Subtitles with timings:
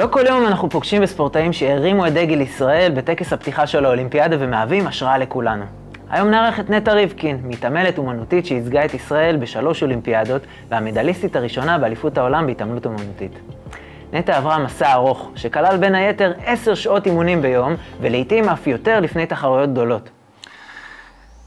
[0.00, 4.86] לא כל יום אנחנו פוגשים בספורטאים שהרימו את דגל ישראל בטקס הפתיחה של האולימפיאדה ומהווים
[4.86, 5.64] השראה לכולנו.
[6.10, 12.46] היום נערכת נטע ריבקין, מתעמלת אומנותית שייצגה את ישראל בשלוש אולימפיאדות והמדליסטית הראשונה באליפות העולם
[12.46, 13.32] בהתעמלות אומנותית.
[14.12, 19.26] נטע עברה מסע ארוך, שכלל בין היתר עשר שעות אימונים ביום, ולעיתים אף יותר לפני
[19.26, 20.10] תחרויות גדולות.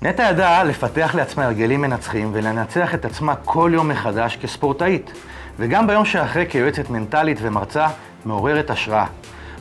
[0.01, 5.13] נטע ידעה לפתח לעצמה הרגלים מנצחים ולנצח את עצמה כל יום מחדש כספורטאית,
[5.59, 7.87] וגם ביום שאחרי כיועצת מנטלית ומרצה
[8.25, 9.05] מעוררת השראה.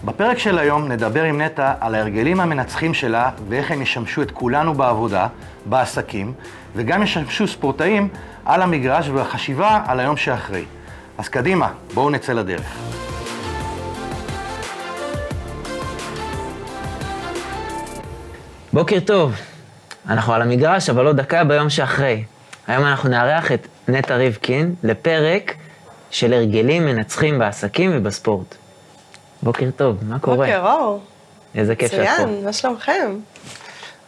[0.04, 4.74] בפרק של היום נדבר עם נטע על ההרגלים המנצחים שלה ואיך הם ישמשו את כולנו
[4.74, 5.26] בעבודה,
[5.66, 6.32] בעסקים,
[6.76, 8.08] וגם ישמשו ספורטאים
[8.44, 10.64] על המגרש והחשיבה על היום שאחרי.
[11.18, 12.78] אז קדימה, בואו נצא לדרך.
[18.72, 19.34] בוקר טוב.
[20.08, 22.24] אנחנו על המגרש, אבל עוד דקה ביום שאחרי.
[22.66, 25.54] היום אנחנו נארח את נטע ריבקין לפרק
[26.12, 28.54] של הרגלים מנצחים בעסקים ובספורט.
[29.42, 30.36] בוקר טוב, מה קורה?
[30.36, 31.00] בוקר אור.
[31.54, 32.22] איזה כיף שאת פה.
[32.24, 33.16] מצוין, מה שלומכם?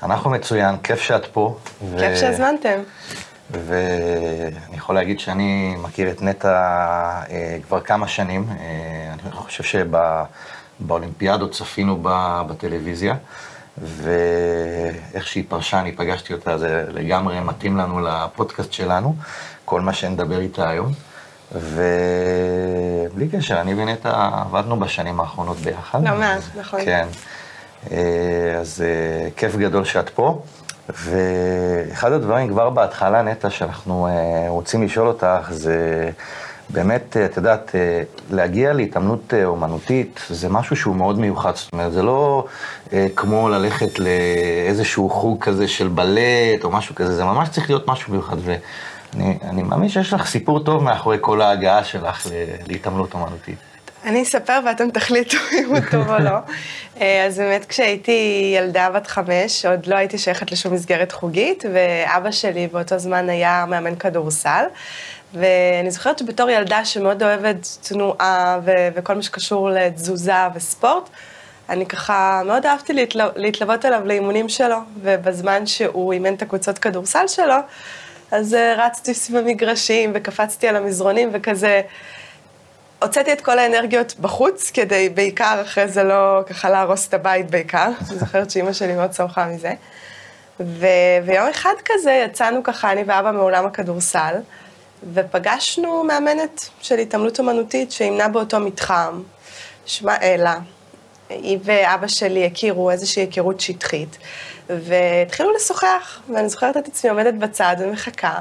[0.03, 1.57] אנחנו מצוין, כיף שאת פה.
[1.83, 2.79] ו- כיף שהזמנתם.
[3.51, 6.49] ואני יכול להגיד שאני מכיר את נטע
[7.31, 8.47] אה, כבר כמה שנים.
[8.51, 9.85] אה, אני חושב
[10.81, 13.15] שבאולימפיאדות צפינו בה בטלוויזיה,
[13.79, 19.17] ואיך שהיא פרשה, אני פגשתי אותה, זה לגמרי מתאים לנו לפודקאסט שלנו,
[19.65, 20.93] כל מה שנדבר איתה היום.
[21.53, 26.05] ובלי קשר, אני ונטע עבדנו בשנים האחרונות ביחד.
[26.05, 26.81] לא אז- נכון.
[26.85, 27.07] כן.
[27.93, 27.97] אה,
[28.61, 30.41] אז אה, כיף גדול שאת פה.
[30.89, 34.13] ואחד הדברים כבר בהתחלה, נטע, שאנחנו אה,
[34.49, 36.11] רוצים לשאול אותך, זה
[36.71, 41.53] באמת, אה, את יודעת, אה, להגיע להתעמלות אה, אומנותית, זה משהו שהוא מאוד מיוחד.
[41.55, 42.47] זאת אומרת, זה לא
[42.93, 47.89] אה, כמו ללכת לאיזשהו חוג כזה של בלט או משהו כזה, זה ממש צריך להיות
[47.89, 48.37] משהו מיוחד.
[48.45, 48.59] ואני
[49.21, 52.27] אני מאמין שיש לך סיפור טוב מאחורי כל ההגעה שלך
[52.67, 53.59] להתעמלות אומנותית.
[54.05, 56.31] אני אספר ואתם תחליטו אם הוא טוב או לא.
[57.01, 62.31] אה, אז באמת כשהייתי ילדה בת חמש, עוד לא הייתי שייכת לשום מסגרת חוגית, ואבא
[62.31, 64.65] שלי באותו זמן היה מאמן כדורסל.
[65.35, 71.09] ואני זוכרת שבתור ילדה שמאוד אוהבת תנועה ו- וכל מה שקשור לתזוזה וספורט,
[71.69, 77.27] אני ככה מאוד אהבתי להתל- להתלוות אליו לאימונים שלו, ובזמן שהוא אימן את הקבוצות כדורסל
[77.27, 77.55] שלו,
[78.31, 81.81] אז אה, רצתי סביב המגרשים וקפצתי על המזרונים וכזה,
[83.03, 87.91] הוצאתי את כל האנרגיות בחוץ, כדי בעיקר אחרי זה לא ככה להרוס את הבית בעיקר.
[88.11, 89.73] אני זוכרת שאימא שלי מאוד שמחה מזה.
[90.61, 90.87] ו...
[91.25, 94.35] ויום אחד כזה יצאנו ככה, אני ואבא מעולם הכדורסל,
[95.15, 99.23] ופגשנו מאמנת של התעמלות אומנותית שאימנה באותו מתחם,
[99.87, 100.59] שמה אלה.
[101.43, 104.19] היא ואבא שלי הכירו איזושהי היכרות שטחית,
[104.69, 108.35] והתחילו לשוחח, ואני זוכרת את עצמי עומדת בצד ומחכה,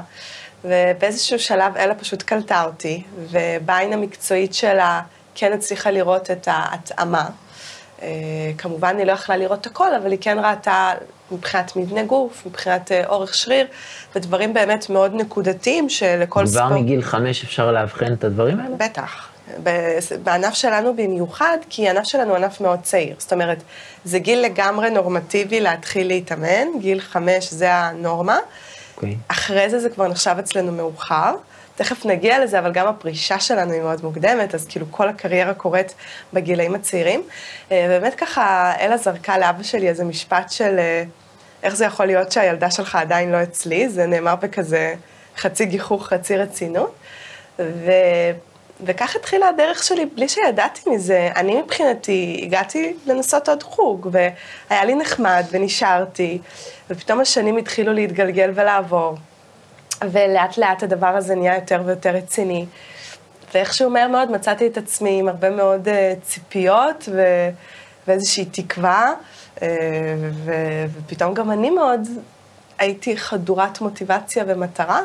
[0.64, 5.00] ובאיזשהו שלב אלה פשוט קלטה אותי, ובעין המקצועית שלה
[5.34, 7.28] כן הצליחה לראות את ההתאמה.
[8.02, 8.08] אה,
[8.58, 10.92] כמובן, היא לא יכלה לראות הכל, אבל היא כן ראתה
[11.32, 13.66] מבחינת מבנה גוף, מבחינת אה, אורך שריר,
[14.16, 16.72] ודברים באמת מאוד נקודתיים שלכל כבר ספורט...
[16.72, 18.76] מגיל חמש אפשר לאבחן את הדברים האלה?
[18.76, 19.33] בטח.
[20.22, 23.16] בענף שלנו במיוחד, כי הענף שלנו ענף מאוד צעיר.
[23.18, 23.62] זאת אומרת,
[24.04, 28.38] זה גיל לגמרי נורמטיבי להתחיל להתאמן, גיל חמש זה הנורמה.
[28.96, 29.16] אוקיי.
[29.28, 31.34] אחרי זה זה כבר נחשב אצלנו מאוחר.
[31.76, 35.94] תכף נגיע לזה, אבל גם הפרישה שלנו היא מאוד מוקדמת, אז כאילו כל הקריירה קורית
[36.32, 37.22] בגילאים הצעירים.
[37.72, 41.04] אה, באמת ככה, אלה זרקה לאבא שלי איזה משפט של אה,
[41.62, 44.94] איך זה יכול להיות שהילדה שלך עדיין לא אצלי, זה נאמר בכזה
[45.36, 46.94] חצי גיחוך, חצי רצינות.
[47.58, 47.90] ו...
[48.86, 51.30] וכך התחילה הדרך שלי בלי שידעתי מזה.
[51.36, 56.38] אני מבחינתי הגעתי לנסות עוד חוג, והיה לי נחמד ונשארתי,
[56.90, 59.14] ופתאום השנים התחילו להתגלגל ולעבור.
[60.02, 62.66] ולאט לאט הדבר הזה נהיה יותר ויותר רציני.
[63.54, 65.90] ואיכשהו מהר מאוד מצאתי את עצמי עם הרבה מאוד uh,
[66.22, 67.22] ציפיות ו...
[68.06, 69.12] ואיזושהי תקווה,
[69.56, 69.60] uh,
[70.30, 70.52] ו...
[70.94, 72.08] ופתאום גם אני מאוד
[72.78, 75.00] הייתי חדורת מוטיבציה ומטרה.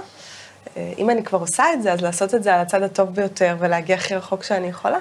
[0.65, 3.55] Uh, אם אני כבר עושה את זה, אז לעשות את זה על הצד הטוב ביותר
[3.59, 4.97] ולהגיע הכי רחוק שאני יכולה.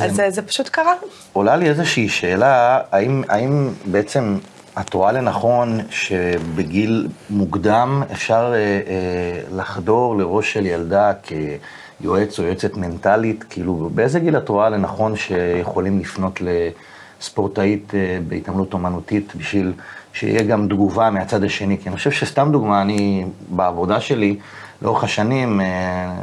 [0.00, 0.94] אז זה, זה פשוט קרה.
[1.32, 4.38] עולה לי איזושהי שאלה, האם, האם בעצם
[4.80, 12.76] את רואה לנכון שבגיל מוקדם אפשר אה, אה, לחדור לראש של ילדה כיועץ או יועצת
[12.76, 13.44] מנטלית?
[13.50, 16.40] כאילו, באיזה גיל את רואה לנכון שיכולים לפנות
[17.20, 19.72] לספורטאית אה, בהתעמלות אומנותית בשביל
[20.12, 21.78] שיהיה גם תגובה מהצד השני?
[21.78, 24.36] כי אני חושב שסתם דוגמה, אני בעבודה שלי,
[24.82, 26.14] לאורך השנים, אה,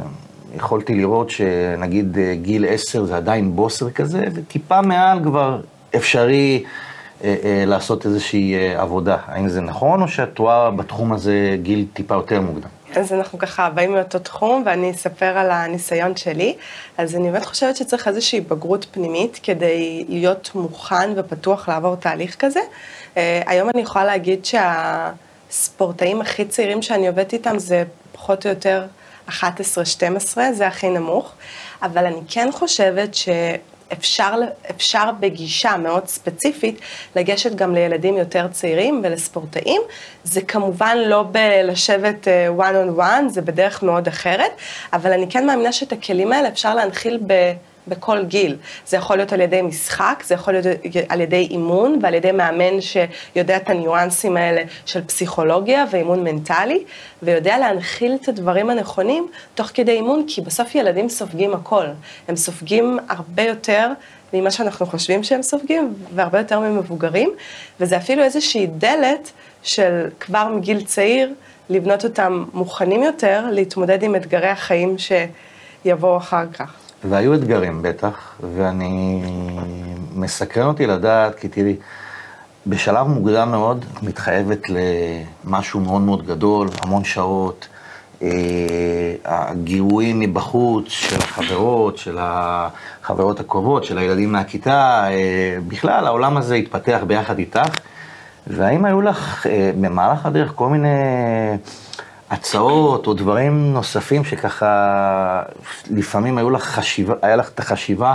[0.56, 5.60] יכולתי לראות שנגיד אה, גיל עשר זה עדיין בוסר כזה, וטיפה מעל כבר
[5.96, 6.64] אפשרי
[7.24, 9.16] אה, לעשות איזושהי עבודה.
[9.26, 12.68] האם זה נכון, או שאת רואה בתחום הזה גיל טיפה יותר מוקדם?
[12.96, 16.54] אז אנחנו ככה באים מאותו תחום, ואני אספר על הניסיון שלי.
[16.98, 22.60] אז אני באמת חושבת שצריך איזושהי בגרות פנימית כדי להיות מוכן ופתוח לעבור תהליך כזה.
[23.16, 27.84] היום אני יכולה להגיד שהספורטאים הכי צעירים שאני עובדת איתם זה
[28.18, 28.86] פחות או יותר
[29.28, 29.32] 11-12,
[30.52, 31.32] זה הכי נמוך.
[31.82, 33.28] אבל אני כן חושבת ש...
[33.92, 34.34] אפשר,
[34.70, 36.80] אפשר בגישה מאוד ספציפית
[37.16, 39.82] לגשת גם לילדים יותר צעירים ולספורטאים.
[40.24, 44.50] זה כמובן לא בלשבת אה, one on one, זה בדרך מאוד אחרת,
[44.92, 47.52] אבל אני כן מאמינה שאת הכלים האלה אפשר להנחיל ב...
[47.88, 48.56] בכל גיל.
[48.86, 50.66] זה יכול להיות על ידי משחק, זה יכול להיות
[51.08, 56.84] על ידי אימון ועל ידי מאמן שיודע את הניואנסים האלה של פסיכולוגיה ואימון מנטלי,
[57.22, 61.86] ויודע להנחיל את הדברים הנכונים תוך כדי אימון, כי בסוף ילדים סופגים הכל.
[62.28, 63.92] הם סופגים הרבה יותר
[64.32, 67.30] ממה שאנחנו חושבים שהם סופגים, והרבה יותר ממבוגרים,
[67.80, 69.30] וזה אפילו איזושהי דלת
[69.62, 71.34] של כבר מגיל צעיר,
[71.70, 76.87] לבנות אותם מוכנים יותר להתמודד עם אתגרי החיים שיבואו אחר כך.
[77.04, 79.22] והיו אתגרים בטח, ואני,
[80.14, 81.76] מסקרן אותי לדעת, כי תראי,
[82.66, 87.68] בשלב מוקדם מאוד מתחייבת למשהו מאוד מאוד גדול, המון שעות,
[88.22, 88.28] אה,
[89.24, 97.00] הגירויים מבחוץ של החברות, של החברות הקרובות, של הילדים מהכיתה, אה, בכלל העולם הזה התפתח
[97.06, 97.78] ביחד איתך,
[98.46, 100.88] והאם היו לך אה, במהלך הדרך כל מיני...
[102.30, 105.42] הצעות או דברים נוספים שככה
[105.90, 108.14] לפעמים היו לך חשיבה, היה לך את החשיבה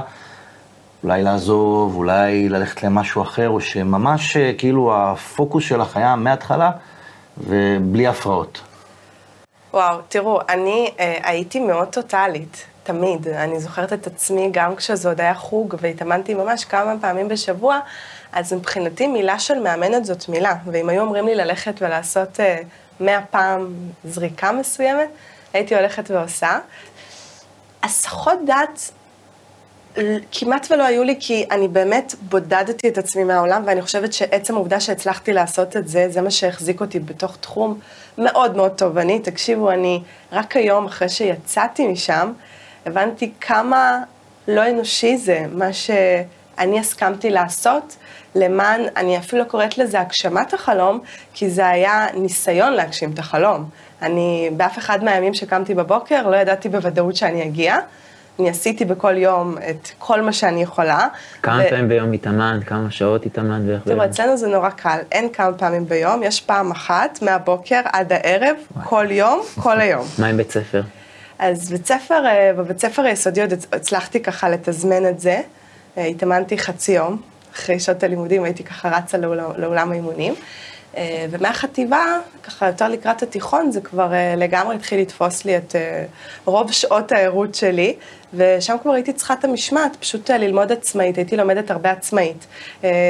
[1.03, 6.71] אולי לעזוב, אולי ללכת למשהו אחר, או שממש אה, כאילו הפוקוס שלך היה מההתחלה
[7.37, 8.61] ובלי הפרעות.
[9.73, 13.27] וואו, תראו, אני אה, הייתי מאוד טוטאלית, תמיד.
[13.27, 17.79] אני זוכרת את עצמי גם כשזה עוד היה חוג והתאמנתי ממש כמה פעמים בשבוע,
[18.31, 20.55] אז מבחינתי מילה של מאמנת זאת מילה.
[20.65, 22.39] ואם היו אומרים לי ללכת ולעשות...
[22.39, 22.57] אה,
[22.99, 23.73] מאה פעם
[24.05, 25.09] זריקה מסוימת,
[25.53, 26.59] הייתי הולכת ועושה.
[27.83, 28.91] הסחות דעת
[30.31, 34.79] כמעט ולא היו לי, כי אני באמת בודדתי את עצמי מהעולם, ואני חושבת שעצם העובדה
[34.79, 37.79] שהצלחתי לעשות את זה, זה מה שהחזיק אותי בתוך תחום
[38.17, 39.19] מאוד מאוד תובעני.
[39.19, 40.01] תקשיבו, אני
[40.31, 42.31] רק היום, אחרי שיצאתי משם,
[42.85, 43.99] הבנתי כמה
[44.47, 45.73] לא אנושי זה, מה
[46.57, 47.95] שאני הסכמתי לעשות,
[48.35, 50.99] למען, אני אפילו קוראת לזה הגשמת החלום,
[51.33, 53.69] כי זה היה ניסיון להגשים את החלום.
[54.01, 57.77] אני, באף אחד מהימים שקמתי בבוקר, לא ידעתי בוודאות שאני אגיע.
[58.39, 61.07] אני עשיתי בכל יום את כל מה שאני יכולה.
[61.41, 61.69] כמה ו...
[61.69, 62.63] פעמים ביום התאמנת?
[62.63, 63.61] כמה שעות התאמנת?
[63.67, 68.13] ואיך תראו, אצלנו זה נורא קל, אין כמה פעמים ביום, יש פעם אחת מהבוקר עד
[68.13, 68.85] הערב, וואי.
[68.87, 70.05] כל יום, כל היום.
[70.19, 70.81] מה עם בית ספר?
[71.39, 75.41] אז בית ספר, אה, בבית ספר היסודי עוד הצלחתי ככה לתזמן את זה.
[75.97, 77.21] אה, התאמנתי חצי יום,
[77.53, 79.17] אחרי שעות הלימודים הייתי ככה רצה
[79.57, 80.33] לאולם, האימונים.
[80.97, 85.75] אה, ומהחטיבה, ככה יותר לקראת התיכון, זה כבר אה, לגמרי התחיל לתפוס לי את
[86.45, 87.95] רוב שעות הערות שלי,
[88.33, 92.45] ושם כבר הייתי צריכה את המשמעת, פשוט ללמוד עצמאית, הייתי לומדת הרבה עצמאית,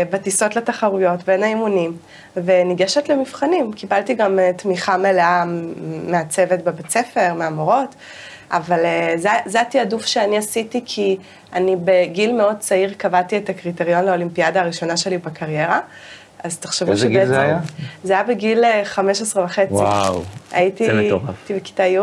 [0.09, 1.97] בטיסות לתחרויות, בין האימונים,
[2.35, 3.73] וניגשת למבחנים.
[3.73, 5.43] קיבלתי גם תמיכה מלאה
[6.07, 7.95] מהצוות בבית ספר, מהמורות.
[8.53, 8.79] אבל
[9.15, 11.17] זה, זה התעדוף שאני עשיתי, כי
[11.53, 15.79] אני בגיל מאוד צעיר קבעתי את הקריטריון לאולימפיאדה הראשונה שלי בקריירה.
[16.43, 17.07] אז תחשבו שבעצם...
[17.07, 17.59] איזה גיל זה היה?
[18.03, 19.73] זה היה בגיל 15 אה, וחצי.
[19.73, 20.21] וואו,
[20.51, 21.23] הייתי, זה מטורף.
[21.29, 21.99] הייתי בכיתה י',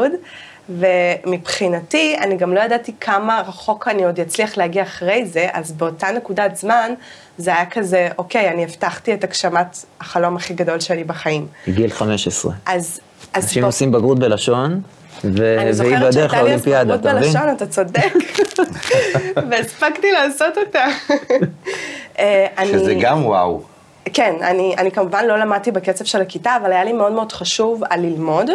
[0.78, 6.06] ומבחינתי, אני גם לא ידעתי כמה רחוק אני עוד אצליח להגיע אחרי זה, אז באותה
[6.16, 6.90] נקודת זמן,
[7.38, 11.46] זה היה כזה, אוקיי, אני הבטחתי את הגשמת החלום הכי גדול שלי בחיים.
[11.68, 12.52] גיל 15.
[12.66, 13.00] אז...
[13.34, 14.80] אנשים עושים בגרות בלשון,
[15.24, 17.16] והיא בדרך לאולימפיאדה, אתה מבין?
[17.16, 18.12] אני זוכרת שהייתה לי בלשון, אתה צודק,
[19.50, 20.84] והספקתי לעשות אותה.
[22.18, 23.62] אה, שזה גם וואו.
[24.12, 27.82] כן, אני, אני כמובן לא למדתי בקצב של הכיתה, אבל היה לי מאוד מאוד חשוב
[27.90, 28.50] על ללמוד,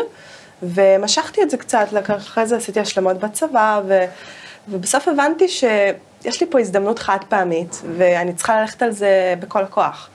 [0.63, 4.05] ומשכתי את זה קצת, אחרי זה עשיתי השלמות בצבא, ו,
[4.67, 10.09] ובסוף הבנתי שיש לי פה הזדמנות חד פעמית, ואני צריכה ללכת על זה בכל הכוח.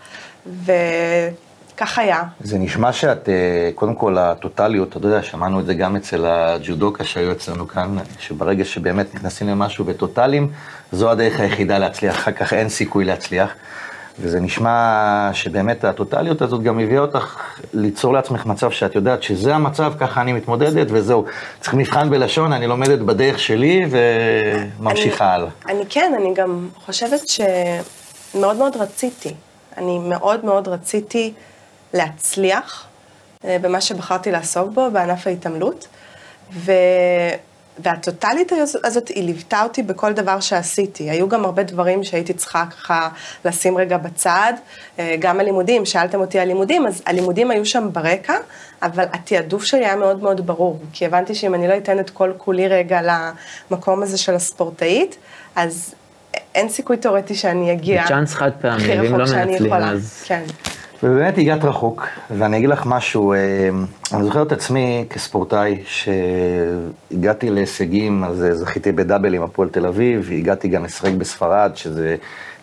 [1.80, 2.22] וכך היה.
[2.40, 7.04] זה נשמע שאת, אה, קודם כל, הטוטליות, אתה יודע, שמענו את זה גם אצל הג'ודוקה
[7.04, 10.50] שהיו אצלנו כאן, שברגע שבאמת נכנסים למשהו בטוטלים,
[10.92, 13.54] זו הדרך היחידה להצליח, אחר כך אין סיכוי להצליח.
[14.20, 17.36] וזה נשמע שבאמת הטוטליות הזאת גם הביאה אותך
[17.74, 21.24] ליצור לעצמך מצב שאת יודעת שזה המצב, ככה אני מתמודדת וזהו.
[21.60, 25.48] צריך מבחן בלשון, אני לומדת בדרך שלי וממשיכה הלאה.
[25.68, 29.34] אני כן, אני גם חושבת שמאוד מאוד רציתי.
[29.76, 31.32] אני מאוד מאוד רציתי
[31.94, 32.86] להצליח
[33.44, 35.88] אה, במה שבחרתי לעסוק בו, בענף ההתעמלות.
[36.52, 36.72] ו...
[37.82, 38.52] והטוטלית
[38.84, 41.10] הזאת, היא ליוותה אותי בכל דבר שעשיתי.
[41.10, 43.08] היו גם הרבה דברים שהייתי צריכה ככה
[43.44, 44.52] לשים רגע בצד,
[44.98, 48.34] אה, גם הלימודים, שאלתם אותי על לימודים, אז הלימודים היו שם ברקע,
[48.82, 52.32] אבל התעדוף שלי היה מאוד מאוד ברור, כי הבנתי שאם אני לא אתן את כל
[52.36, 53.00] כולי רגע
[53.70, 55.16] למקום הזה של הספורטאית,
[55.56, 55.94] אז
[56.54, 58.02] אין סיכוי תיאורטי שאני אגיע.
[58.02, 60.22] זה צ'אנס חד פעמי, ואם לא מנצלים אז...
[60.26, 60.42] כן.
[61.02, 63.38] ובאמת הגעת רחוק, ואני אגיד לך משהו, אה,
[64.12, 70.68] אני זוכר את עצמי כספורטאי, שהגעתי להישגים, אז זכיתי בדאבל עם הפועל תל אביב, הגעתי
[70.68, 72.16] גם לשחק בספרד, שזה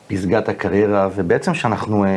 [0.08, 2.10] פסגת הקריירה, ובעצם כשאנחנו אה,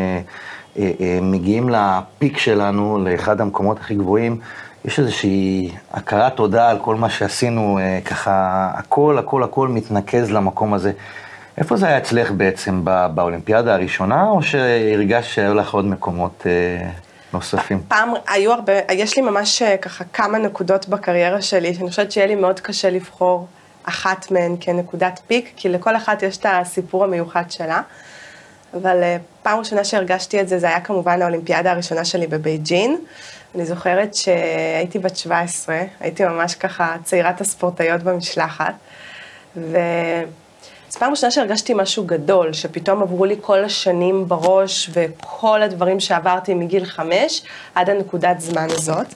[0.79, 4.41] אה, אה, מגיעים לפיק שלנו, לאחד המקומות הכי גבוהים,
[4.85, 10.75] יש איזושהי הכרת תודה על כל מה שעשינו, אה, ככה הכל, הכל, הכל מתנקז למקום
[10.75, 10.93] הזה.
[11.61, 16.91] איפה זה היה אצלך בעצם, בא, באולימפיאדה הראשונה, או שהרגשת שהיו לך עוד מקומות אה,
[17.33, 17.83] נוספים?
[17.89, 22.27] פעם, היו הרבה, יש לי ממש אה, ככה כמה נקודות בקריירה שלי, שאני חושבת שיהיה
[22.27, 23.47] לי מאוד קשה לבחור
[23.85, 27.83] אחת מהן כנקודת פיק, כי לכל אחת יש את הסיפור המיוחד שלה.
[28.75, 32.97] אבל אה, פעם ראשונה שהרגשתי את זה, זה היה כמובן האולימפיאדה הראשונה שלי בבייג'ין.
[33.55, 38.75] אני זוכרת שהייתי בת 17, הייתי ממש ככה צעירת הספורטאיות במשלחת,
[39.57, 39.79] ו...
[40.91, 46.55] זו פעם ראשונה שהרגשתי משהו גדול, שפתאום עברו לי כל השנים בראש וכל הדברים שעברתי
[46.55, 47.43] מגיל חמש
[47.75, 49.07] עד הנקודת זמן הזאת.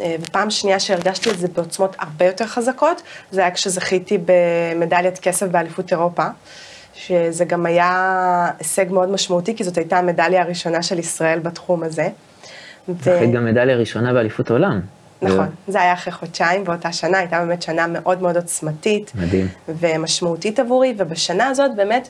[0.00, 5.46] אה, ופעם שנייה שהרגשתי את זה בעוצמות הרבה יותר חזקות, זה היה כשזכיתי במדליית כסף
[5.46, 6.24] באליפות אירופה,
[6.94, 12.08] שזה גם היה הישג מאוד משמעותי, כי זאת הייתה המדליה הראשונה של ישראל בתחום הזה.
[12.88, 13.32] זכית ו...
[13.32, 14.80] גם מדליה ראשונה באליפות עולם.
[15.22, 19.12] נכון, זה היה אחרי חודשיים באותה שנה, הייתה באמת שנה מאוד מאוד עוצמתית.
[19.14, 19.48] מדהים.
[19.68, 22.08] ומשמעותית עבורי, ובשנה הזאת באמת,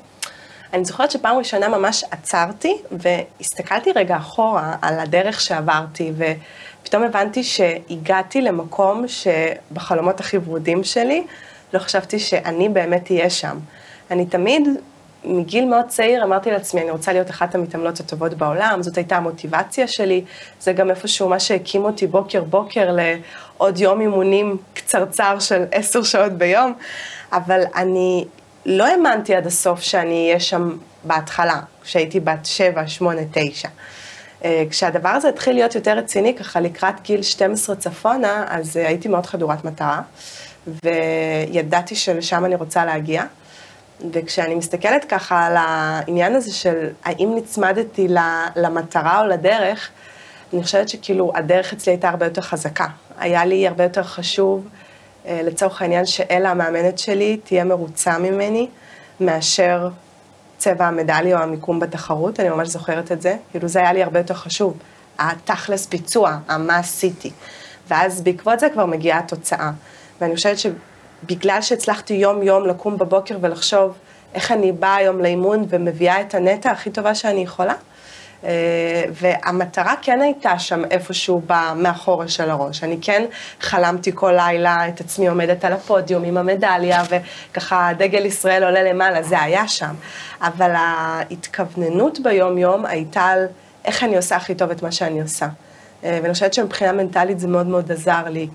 [0.72, 8.40] אני זוכרת שפעם ראשונה ממש עצרתי, והסתכלתי רגע אחורה על הדרך שעברתי, ופתאום הבנתי שהגעתי
[8.40, 11.24] למקום שבחלומות הכי ורודים שלי,
[11.74, 13.58] לא חשבתי שאני באמת אהיה שם.
[14.10, 14.68] אני תמיד
[15.24, 19.86] מגיל מאוד צעיר אמרתי לעצמי, אני רוצה להיות אחת המתעמלות הטובות בעולם, זאת הייתה המוטיבציה
[19.88, 20.24] שלי,
[20.60, 26.32] זה גם איפשהו מה שהקים אותי בוקר בוקר לעוד יום אימונים קצרצר של עשר שעות
[26.32, 26.74] ביום,
[27.32, 28.24] אבל אני
[28.66, 33.68] לא האמנתי עד הסוף שאני אהיה שם בהתחלה, כשהייתי בת שבע, שמונה, תשע.
[34.44, 39.08] אה, כשהדבר הזה התחיל להיות יותר רציני, ככה לקראת גיל 12 צפונה, אז אה, הייתי
[39.08, 40.00] מאוד חדורת מטרה,
[40.66, 43.24] וידעתי שלשם אני רוצה להגיע.
[44.12, 48.08] וכשאני מסתכלת ככה על העניין הזה של האם נצמדתי
[48.56, 49.90] למטרה או לדרך,
[50.52, 52.86] אני חושבת שכאילו הדרך אצלי הייתה הרבה יותר חזקה.
[53.18, 54.68] היה לי הרבה יותר חשוב,
[55.26, 58.68] אה, לצורך העניין, שאלה המאמנת שלי תהיה מרוצה ממני,
[59.20, 59.88] מאשר
[60.58, 63.36] צבע המדליה או המיקום בתחרות, אני ממש זוכרת את זה.
[63.50, 64.76] כאילו זה היה לי הרבה יותר חשוב.
[65.18, 67.30] התכלס ביצוע, מה עשיתי.
[67.88, 69.70] ואז בעקבות זה כבר מגיעה התוצאה.
[70.20, 70.66] ואני חושבת ש...
[71.26, 73.94] בגלל שהצלחתי יום-יום לקום בבוקר ולחשוב
[74.34, 77.74] איך אני באה היום לאימון ומביאה את הנטע הכי טובה שאני יכולה.
[78.44, 81.42] אה, והמטרה כן הייתה שם איפשהו
[81.76, 82.84] מאחורה של הראש.
[82.84, 83.24] אני כן
[83.60, 87.02] חלמתי כל לילה את עצמי עומדת על הפודיום עם המדליה,
[87.52, 89.94] וככה דגל ישראל עולה למעלה, זה היה שם.
[90.40, 93.46] אבל ההתכווננות ביום-יום הייתה על
[93.84, 95.48] איך אני עושה הכי טוב את מה שאני עושה.
[96.04, 98.48] אה, ואני חושבת שמבחינה מנטלית זה מאוד מאוד עזר לי.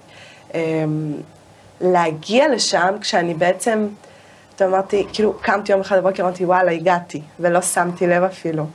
[1.81, 3.88] אה, להגיע לשם כשאני בעצם,
[4.55, 8.65] אתה אמרתי, כאילו קמתי יום אחד בבוקר, אמרתי וואלה, הגעתי, ולא שמתי לב אפילו.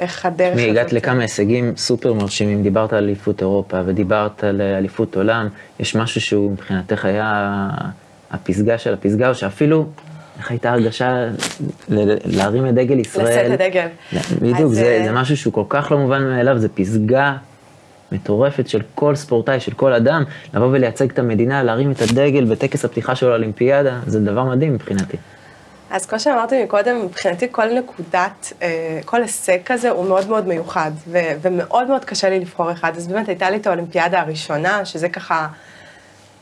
[0.00, 0.68] איך הדרך הזאת...
[0.68, 5.48] הגעת לכמה הישגים סופר מרשימים, דיברת על אליפות אירופה ודיברת על אליפות עולם,
[5.80, 7.68] יש משהו שהוא מבחינתך היה
[8.30, 9.86] הפסגה של הפסגה, או שאפילו,
[10.38, 11.26] איך הייתה הרגשה
[12.24, 13.24] להרים את דגל ישראל?
[13.24, 13.86] לשאת את הדגל.
[14.42, 17.36] בדיוק, זה, אה, זה משהו שהוא כל כך לא מובן מאליו, זה פסגה
[18.12, 20.24] מטורפת של כל ספורטאי, של כל אדם,
[20.54, 25.16] לבוא ולייצג את המדינה, להרים את הדגל בטקס הפתיחה של האולימפיאדה, זה דבר מדהים מבחינתי.
[25.90, 30.90] אז כמו שאמרתי מקודם, מבחינתי כל נקודת, אה, כל הישג כזה הוא מאוד מאוד מיוחד,
[31.06, 32.92] ו- ומאוד מאוד קשה לי לבחור אחד.
[32.96, 35.46] אז באמת הייתה לי את האולימפיאדה הראשונה, שזה ככה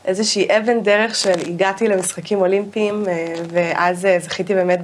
[0.05, 4.79] איזושהי אבן דרך של הגעתי למשחקים אולימפיים, אה, ואז אה, זכיתי באמת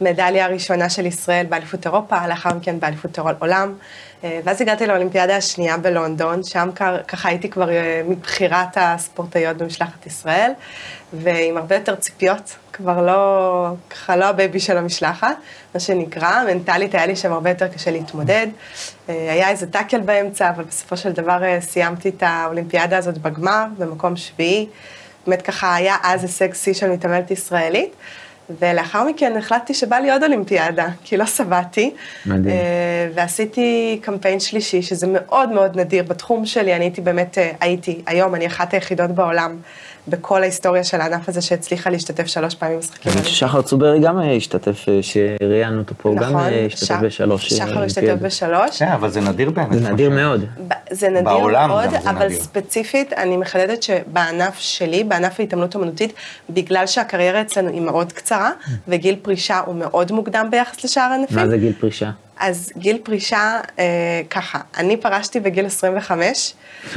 [0.00, 3.74] במדליה הראשונה של ישראל באליפות אירופה, לאחר מכן באליפות עולם.
[4.24, 6.70] אה, ואז הגעתי לאולימפיאדה השנייה בלונדון, שם
[7.08, 7.68] ככה הייתי כבר
[8.08, 10.52] מבכירת הספורטאיות במשלחת ישראל,
[11.12, 15.36] ועם הרבה יותר ציפיות, כבר לא, ככה לא ה baby של המשלחת,
[15.74, 18.46] מה שנקרא, מנטלית היה לי שם הרבה יותר קשה להתמודד.
[19.08, 24.68] היה איזה tackle באמצע, אבל בסופו של דבר סיימתי את האולימפיאדה הזאת בגמר, במקום שביעי.
[25.26, 27.92] באמת ככה היה אז הישג שיא של מתעמלת ישראלית.
[28.58, 31.90] ולאחר מכן החלטתי שבא לי עוד אולימפיאדה, כי לא שבעתי.
[32.26, 32.56] מדהים.
[33.14, 38.46] ועשיתי קמפיין שלישי, שזה מאוד מאוד נדיר בתחום שלי, אני הייתי באמת, הייתי, היום אני
[38.46, 39.56] אחת היחידות בעולם
[40.08, 44.32] בכל ההיסטוריה של הענף הזה שהצליחה להשתתף שלוש פעמים במשחקים האמת ששחר צוברי גם אה,
[44.36, 48.14] השתתף, אה, שראיינו אותו פה, גם נכון, אה, השתתף ש- בשלוש שחר השתתף.
[48.22, 48.78] בשלוש.
[48.78, 49.72] כן, אבל זה נדיר באמת.
[49.82, 50.44] זה נדיר מאוד.
[50.90, 52.40] זה נדיר בעולם מאוד, גם זה אבל נדיר.
[52.40, 56.12] ספציפית, אני מחדדת שבענף שלי, בענף ההתעמלות אומנותית,
[56.50, 58.50] בגלל שהקריירה אצלנו היא מאוד קצרה,
[58.88, 62.10] וגיל פרישה הוא מאוד מוקדם ביחס לשאר הענפים, מה זה גיל פרישה?
[62.38, 63.84] אז גיל פרישה, אה,
[64.30, 66.54] ככה, אני פרשתי בגיל 25,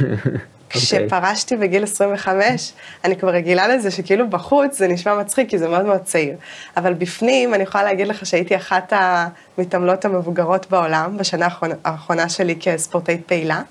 [0.70, 2.72] כשפרשתי בגיל 25,
[3.04, 6.36] אני כבר רגילה לזה שכאילו בחוץ זה נשמע מצחיק, כי זה מאוד מאוד צעיר.
[6.76, 11.48] אבל בפנים, אני יכולה להגיד לך שהייתי אחת המתעמלות המבוגרות בעולם, בשנה
[11.84, 13.62] האחרונה, שלי כספורטאית פעילה.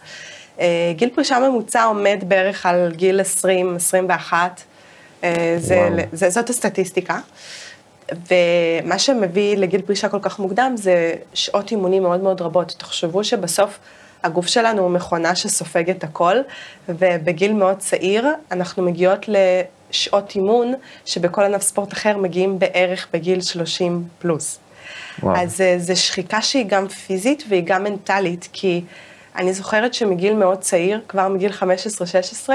[0.60, 4.62] אה, גיל פרישה ממוצע עומד בערך על גיל 20, 21.
[5.24, 5.56] אה.
[6.12, 7.20] זה, זאת הסטטיסטיקה.
[8.12, 12.76] ומה שמביא לגיל פרישה כל כך מוקדם זה שעות אימונים מאוד מאוד רבות.
[12.78, 13.80] תחשבו שבסוף
[14.24, 16.36] הגוף שלנו הוא מכונה שסופגת הכל,
[16.90, 20.74] ובגיל מאוד צעיר אנחנו מגיעות לשעות אימון
[21.06, 24.60] שבכל ענף ספורט אחר מגיעים בערך בגיל 30 פלוס.
[25.24, 25.38] וואו.
[25.38, 28.84] אז אה, זו שחיקה שהיא גם פיזית והיא גם מנטלית, כי
[29.36, 32.50] אני זוכרת שמגיל מאוד צעיר, כבר מגיל 15-16,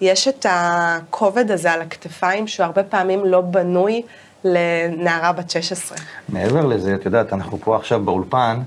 [0.00, 4.02] יש את הכובד הזה על הכתפיים, שהוא הרבה פעמים לא בנוי
[4.44, 5.98] לנערה בת 16.
[6.28, 8.60] מעבר לזה, את יודעת, אנחנו פה עכשיו באולפן,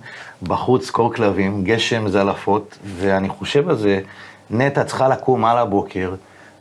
[0.43, 4.01] בחוץ קור כלבים, גשם זלעפות, ואני חושב על זה,
[4.49, 6.13] נטע צריכה לקום על הבוקר,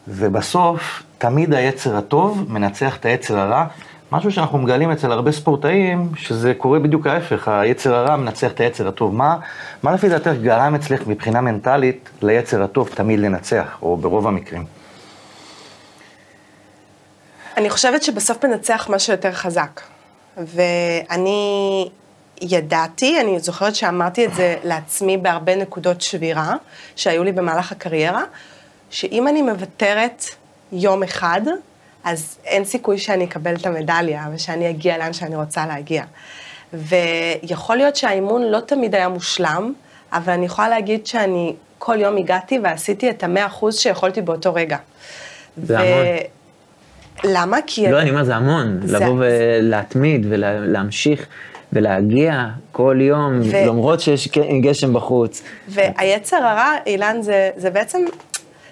[0.08, 3.64] ובסוף, תמיד היצר הטוב מנצח את היצר הרע,
[4.12, 8.88] משהו שאנחנו מגלים אצל הרבה ספורטאים, שזה קורה בדיוק ההפך, היצר הרע מנצח את היצר
[8.88, 9.14] הטוב.
[9.14, 9.36] מה,
[9.82, 14.64] מה לפי דעתך גרם אצלך מבחינה מנטלית ליצר הטוב תמיד לנצח, או ברוב המקרים?
[17.56, 19.80] אני חושבת שבסוף מנצח משהו יותר חזק.
[20.36, 21.88] ואני
[22.42, 26.54] ידעתי, אני זוכרת שאמרתי את זה לעצמי בהרבה נקודות שבירה
[26.96, 28.22] שהיו לי במהלך הקריירה,
[28.90, 30.24] שאם אני מוותרת
[30.72, 31.40] יום אחד,
[32.04, 36.04] אז אין סיכוי שאני אקבל את המדליה ושאני אגיע לאן שאני רוצה להגיע.
[36.72, 39.72] ויכול להיות שהאימון לא תמיד היה מושלם,
[40.12, 44.76] אבל אני יכולה להגיד שאני כל יום הגעתי ועשיתי את המאה אחוז שיכולתי באותו רגע.
[45.62, 46.06] זה המון.
[47.24, 47.56] למה?
[47.66, 47.90] כי...
[47.90, 51.26] לא, אני אומר, זה המון, זה- לבוא ולהתמיד ולהמשיך
[51.74, 54.28] ולהגיע כל יום, ו- למרות שיש
[54.62, 55.42] גשם בחוץ.
[55.68, 58.04] והיצר הרע, אילן, זה, זה בעצם,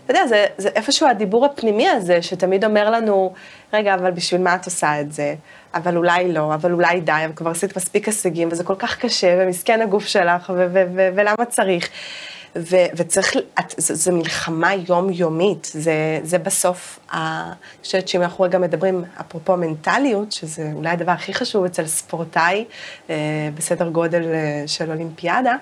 [0.04, 3.32] אתה יודע, זה, זה איפשהו הדיבור הפנימי הזה, שתמיד אומר לנו,
[3.72, 5.34] רגע, אבל בשביל מה את עושה את זה?
[5.74, 9.36] אבל אולי לא, אבל אולי די, אבל כבר עשית מספיק הישגים, וזה כל כך קשה,
[9.38, 11.88] ומסכן הגוף שלך, ו- ו- ו- ולמה צריך?
[12.56, 17.20] ו- וצריך, את, זו, זו מלחמה יומיומית, זה, זה בסוף, אני
[17.84, 22.64] חושבת שאם אנחנו רגע מדברים, אפרופו מנטליות, שזה אולי הדבר הכי חשוב אצל ספורטאי,
[23.10, 23.14] אה,
[23.54, 25.56] בסדר גודל אה, של אולימפיאדה,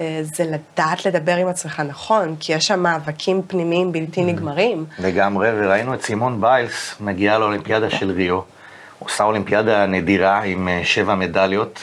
[0.00, 4.84] אה, זה לדעת לדבר עם עצמך נכון, כי יש שם מאבקים פנימיים בלתי נגמרים.
[4.98, 8.40] לגמרי, וראינו את סימון ביילס מגיעה לאולימפיאדה של ריו.
[8.98, 11.82] עושה אולימפיאדה נדירה עם שבע מדליות,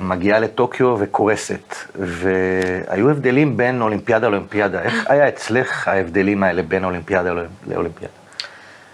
[0.00, 1.74] ומגיעה לטוקיו וקורסת.
[1.94, 4.82] והיו הבדלים בין אולימפיאדה לאולימפיאדה.
[4.82, 7.30] איך היה אצלך ההבדלים האלה בין אולימפיאדה
[7.66, 8.12] לאולימפיאדה?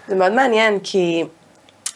[0.07, 1.23] זה מאוד מעניין, כי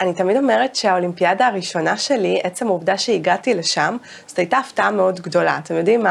[0.01, 5.59] אני תמיד אומרת שהאולימפיאדה הראשונה שלי, עצם העובדה שהגעתי לשם, זאת הייתה הפתעה מאוד גדולה.
[5.63, 6.05] אתם יודעים,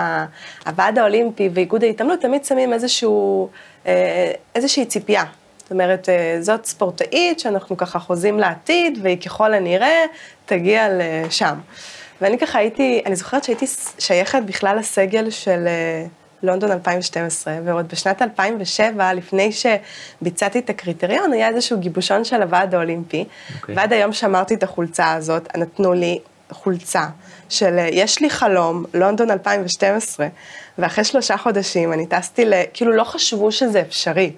[0.66, 3.48] הוועד האולימפי ואיגוד ההתעמלות תמיד שמים איזשהו,
[3.86, 5.24] אה, איזושהי ציפייה.
[5.58, 10.04] זאת אומרת, אה, זאת ספורטאית שאנחנו ככה חוזים לעתיד, והיא ככל הנראה
[10.46, 11.54] תגיע לשם.
[12.20, 13.66] ואני ככה הייתי, אני זוכרת שהייתי
[13.98, 16.06] שייכת בכלל לסגל של אה,
[16.42, 23.24] לונדון 2012, ועוד בשנת 2007, לפני שביצעתי את הקריטריון, היה איזשהו גיבושון של הוועד האולימפי,
[23.54, 23.74] אוקיי.
[23.74, 26.18] ועד היום שמרתי את החולצה הזאת, נתנו לי
[26.50, 27.06] חולצה
[27.48, 30.28] של אה, יש לי חלום, לונדון 2012,
[30.78, 32.52] ואחרי שלושה חודשים אני טסתי ל...
[32.74, 34.32] כאילו לא חשבו שזה אפשרי,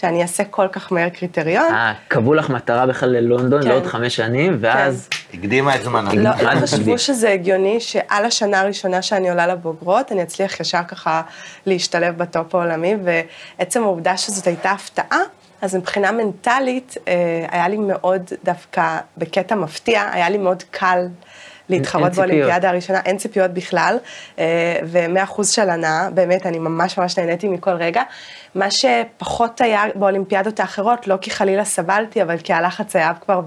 [0.00, 1.74] שאני אעשה כל כך מהר קריטריון.
[1.74, 3.68] אה, קבעו לך מטרה בכלל ללונדון כן.
[3.68, 5.08] לעוד חמש שנים, ואז...
[5.34, 6.14] הקדימה את זמנה.
[6.14, 6.98] לא, מה לא זה חשבו?
[6.98, 11.22] שזה הגיוני שעל השנה הראשונה שאני עולה לבוגרות, אני אצליח ישר ככה
[11.66, 15.20] להשתלב בטופ העולמי, ועצם העובדה שזאת הייתה הפתעה,
[15.62, 21.06] אז מבחינה מנטלית, אה, היה לי מאוד דווקא, בקטע מפתיע, היה לי מאוד קל
[21.68, 22.12] להתחרות.
[22.12, 23.96] באולימפיאדה הראשונה, אין ציפיות בכלל,
[24.38, 28.02] אה, ומאה אחוז של הנאה, באמת, אני ממש ממש נהניתי מכל רגע.
[28.54, 33.40] מה שפחות היה באולימפיאדות האחרות, לא כי חלילה סבלתי, אבל כי הלחץ היה כבר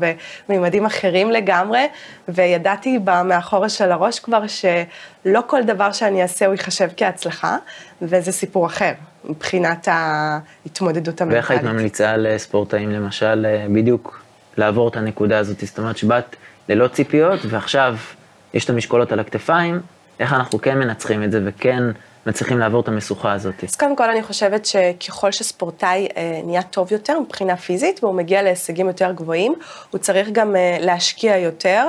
[0.50, 1.88] בממדים אחרים לגמרי,
[2.28, 7.58] וידעתי מאחורה של הראש כבר שלא כל דבר שאני אעשה הוא ייחשב כהצלחה,
[8.02, 8.92] וזה סיפור אחר,
[9.26, 11.44] מבחינת ההתמודדות המנטלית.
[11.44, 14.22] ואיך היית ממליצה לספורטאים למשל, אה, בדיוק
[14.58, 15.60] לעבור את הנקודה הזאת?
[15.66, 16.36] זאת אומרת שבאת
[16.72, 17.96] ללא ציפיות, ועכשיו
[18.54, 19.82] יש את המשקולות על הכתפיים,
[20.20, 21.84] איך אנחנו כן מנצחים את זה וכן
[22.26, 23.64] מצליחים לעבור את המשוכה הזאת?
[23.64, 28.42] אז קודם כל אני חושבת שככל שספורטאי אה, נהיה טוב יותר מבחינה פיזית והוא מגיע
[28.42, 29.54] להישגים יותר גבוהים,
[29.90, 31.88] הוא צריך גם אה, להשקיע יותר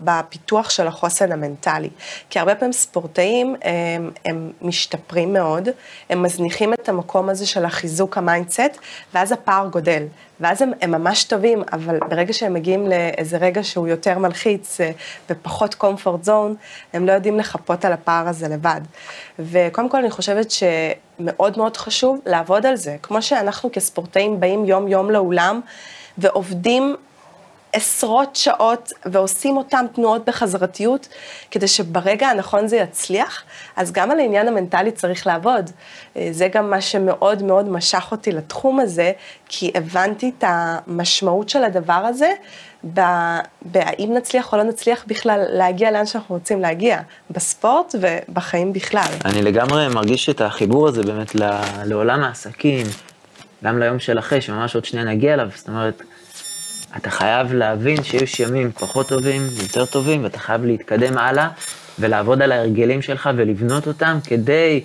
[0.00, 1.90] בפיתוח של החוסן המנטלי.
[2.30, 5.68] כי הרבה פעמים ספורטאים הם, הם משתפרים מאוד,
[6.10, 8.78] הם מזניחים את המקום הזה של החיזוק ה mindset,
[9.14, 10.02] ואז הפער גדל.
[10.40, 14.90] ואז הם, הם ממש טובים, אבל ברגע שהם מגיעים לאיזה רגע שהוא יותר מלחיץ אה,
[15.30, 16.54] ופחות comfort zone,
[16.92, 18.80] הם לא יודעים לחפות על הפער הזה לבד.
[19.38, 22.96] וקודם כל אני חושבת שמאוד מאוד חשוב לעבוד על זה.
[23.02, 25.60] כמו שאנחנו כספורטאים באים יום-יום לאולם
[26.18, 26.96] ועובדים
[27.76, 31.08] עשרות שעות ועושים אותם תנועות בחזרתיות,
[31.50, 33.42] כדי שברגע הנכון זה יצליח,
[33.76, 35.70] אז גם על העניין המנטלי צריך לעבוד.
[36.16, 39.12] אה, זה גם מה שמאוד מאוד משך אותי לתחום הזה,
[39.48, 42.28] כי הבנתי את המשמעות של הדבר הזה,
[43.62, 49.12] בהאם נצליח או לא נצליח בכלל להגיע לאן שאנחנו רוצים להגיע, בספורט ובחיים בכלל.
[49.24, 51.34] אני לגמרי מרגיש את החיבור הזה באמת
[51.84, 52.86] לעולם העסקים,
[53.64, 56.02] גם ליום של אחרי, שממש עוד שנייה נגיע אליו, זאת אומרת,
[56.96, 61.48] אתה חייב להבין שיש ימים פחות טובים, יותר טובים, ואתה חייב להתקדם הלאה
[61.98, 64.84] ולעבוד על ההרגלים שלך ולבנות אותם כדי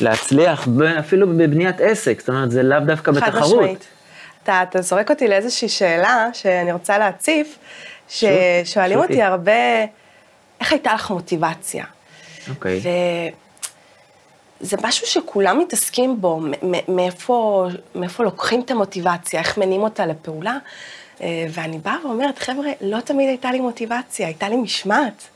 [0.00, 0.68] להצליח
[0.98, 3.34] אפילו בבניית עסק, זאת אומרת, זה לאו דווקא בתחרות.
[3.34, 3.86] חד משמעית.
[4.42, 7.58] אתה, אתה זורק אותי לאיזושהי שאלה שאני רוצה להציף,
[8.08, 9.52] ששואלים אותי הרבה,
[10.60, 11.84] איך הייתה לך מוטיבציה?
[12.50, 12.80] אוקיי.
[14.60, 16.40] זה משהו שכולם מתעסקים בו,
[16.88, 20.58] מאיפה, מאיפה לוקחים את המוטיבציה, איך מניעים אותה לפעולה.
[21.22, 25.28] אה, ואני באה ואומרת, חבר'ה, לא תמיד הייתה לי מוטיבציה, הייתה לי משמעת.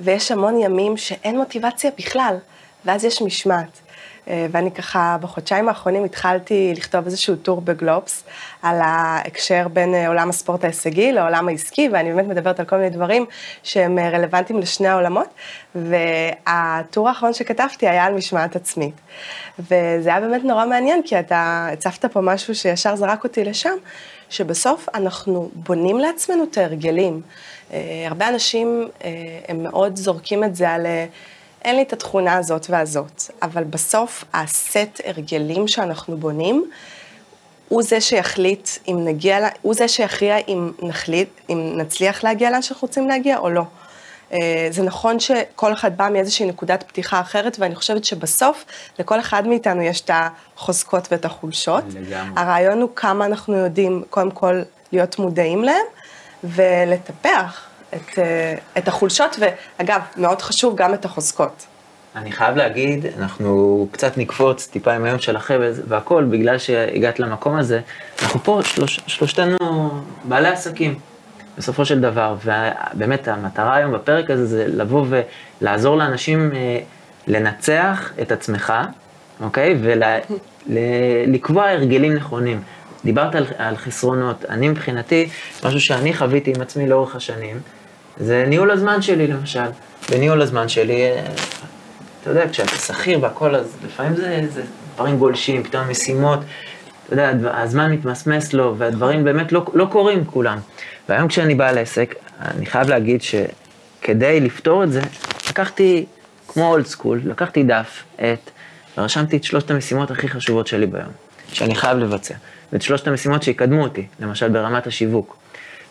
[0.00, 2.36] ויש המון ימים שאין מוטיבציה בכלל,
[2.84, 3.80] ואז יש משמעת.
[4.28, 8.24] אה, ואני ככה, בחודשיים האחרונים התחלתי לכתוב איזשהו טור בגלובס
[8.62, 12.90] על ההקשר בין אה, עולם הספורט ההישגי לעולם העסקי, ואני באמת מדברת על כל מיני
[12.90, 13.26] דברים
[13.62, 15.28] שהם רלוונטיים לשני העולמות,
[15.74, 18.94] והטור האחרון שכתבתי היה על משמעת עצמית.
[19.58, 23.74] וזה היה באמת נורא מעניין, כי אתה הצפת פה משהו שישר זרק אותי לשם,
[24.30, 27.22] שבסוף אנחנו בונים לעצמנו את ההרגלים.
[27.72, 29.10] אה, הרבה אנשים, אה,
[29.48, 31.06] הם מאוד זורקים את זה על, אה,
[31.64, 36.70] אין לי את התכונה הזאת והזאת, אבל בסוף הסט הרגלים שאנחנו בונים,
[37.68, 42.86] הוא זה שיחליט אם נגיע, הוא זה שיכריע אם נחליט, אם נצליח להגיע לאן שאנחנו
[42.88, 43.62] רוצים להגיע או לא.
[44.32, 48.64] אה, זה נכון שכל אחד בא מאיזושהי נקודת פתיחה אחרת, ואני חושבת שבסוף
[48.98, 51.84] לכל אחד מאיתנו יש את החוזקות ואת החולשות.
[51.94, 52.40] לגמרי.
[52.40, 54.62] הרעיון הוא כמה אנחנו יודעים קודם כל
[54.92, 55.86] להיות מודעים להם,
[56.44, 61.66] ולטפח את, אה, את החולשות, ואגב, מאוד חשוב גם את החוזקות.
[62.16, 67.56] אני חייב להגיד, אנחנו קצת נקפוץ טיפה עם היום של החבר'ה והכל, בגלל שהגעת למקום
[67.56, 67.80] הזה,
[68.22, 69.56] אנחנו פה שלוש, שלושתנו
[70.24, 70.98] בעלי עסקים.
[71.58, 75.06] בסופו של דבר, ובאמת המטרה היום בפרק הזה זה לבוא
[75.60, 76.78] ולעזור לאנשים אה,
[77.26, 78.72] לנצח את עצמך,
[79.40, 79.78] אוקיי?
[79.80, 82.60] ולקבוע ול, הרגלים נכונים.
[83.04, 85.28] דיברת על, על חסרונות, אני מבחינתי,
[85.64, 87.60] משהו שאני חוויתי עם עצמי לאורך השנים,
[88.16, 89.68] זה ניהול הזמן שלי למשל.
[90.10, 91.26] בניהול הזמן שלי, אה,
[92.22, 94.62] אתה יודע, כשאתה שכיר והכל, אז לפעמים זה, זה
[94.94, 96.38] דברים גולשים, פתאום משימות,
[97.06, 100.58] אתה יודע, הזמן מתמסמס לו, והדברים באמת לא, לא קורים כולם.
[101.08, 105.00] והיום כשאני בעל עסק, אני חייב להגיד שכדי לפתור את זה,
[105.50, 106.06] לקחתי,
[106.48, 108.50] כמו אולד סקול, לקחתי דף, עט,
[108.98, 111.12] ורשמתי את שלושת המשימות הכי חשובות שלי ביום,
[111.52, 112.34] שאני חייב לבצע,
[112.72, 115.36] ואת שלושת המשימות שיקדמו אותי, למשל ברמת השיווק,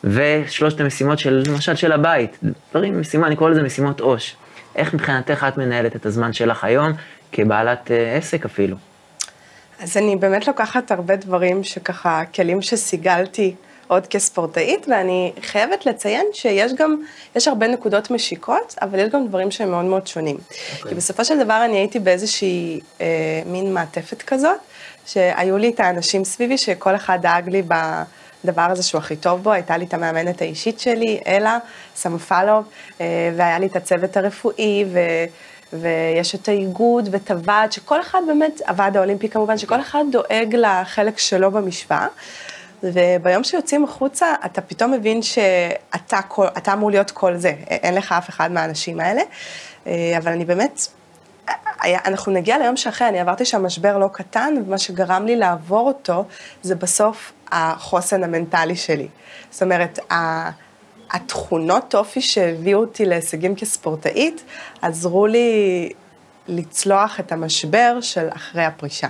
[0.03, 2.39] ושלושת המשימות של, למשל של הבית,
[2.71, 4.35] דברים, משימה, אני קורא לזה משימות עו"ש.
[4.75, 6.91] איך מבחינתך את מנהלת את הזמן שלך היום,
[7.31, 8.77] כבעלת uh, עסק אפילו?
[9.79, 13.55] אז אני באמת לוקחת הרבה דברים שככה, כלים שסיגלתי
[13.87, 16.95] עוד כספורטאית, ואני חייבת לציין שיש גם,
[17.35, 20.35] יש הרבה נקודות משיקות, אבל יש גם דברים שהם מאוד מאוד שונים.
[20.35, 20.77] Okay.
[20.77, 20.89] אוקיי.
[20.89, 24.57] כי בסופו של דבר אני הייתי באיזושהי אה, מין מעטפת כזאת,
[25.05, 29.51] שהיו לי את האנשים סביבי, שכל אחד דאג לי בדבר הזה שהוא הכי טוב בו,
[29.51, 31.57] הייתה לי את המאמנת האישית שלי, אלה,
[31.95, 32.65] סמפלוב,
[33.01, 34.99] אה, והיה לי את הצוות הרפואי, ו...
[35.81, 41.17] ויש את האיגוד ואת הוועד, שכל אחד באמת, הוועד האולימפי כמובן, שכל אחד דואג לחלק
[41.17, 42.07] שלו במשוואה.
[42.83, 48.29] וביום שיוצאים החוצה, אתה פתאום מבין שאתה כל, אמור להיות כל זה, אין לך אף
[48.29, 49.21] אחד מהאנשים האלה.
[49.87, 50.87] אה, אבל אני באמת,
[51.81, 55.87] היה, אנחנו נגיע ליום שאחרי, אני עברתי שם משבר לא קטן, ומה שגרם לי לעבור
[55.87, 56.25] אותו,
[56.61, 59.07] זה בסוף החוסן המנטלי שלי.
[59.51, 59.99] זאת אומרת,
[61.11, 64.43] התכונות אופי שהביאו אותי להישגים כספורטאית,
[64.81, 65.89] עזרו לי
[66.47, 69.07] לצלוח את המשבר של אחרי הפרישה.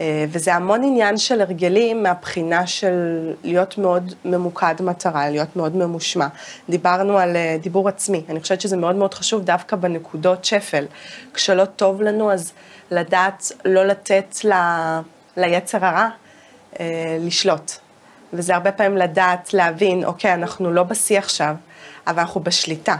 [0.00, 6.26] אה, וזה המון עניין של הרגלים מהבחינה של להיות מאוד ממוקד מטרה, להיות מאוד ממושמע.
[6.68, 10.84] דיברנו על אה, דיבור עצמי, אני חושבת שזה מאוד מאוד חשוב דווקא בנקודות שפל.
[11.34, 12.52] כשלא טוב לנו, אז
[12.90, 14.52] לדעת לא לתת ל...
[15.36, 16.08] ליצר הרע
[16.80, 17.72] אה, לשלוט.
[18.32, 21.54] וזה הרבה פעמים לדעת, להבין, אוקיי, אנחנו לא בשיא עכשיו,
[22.06, 22.96] אבל אנחנו בשליטה.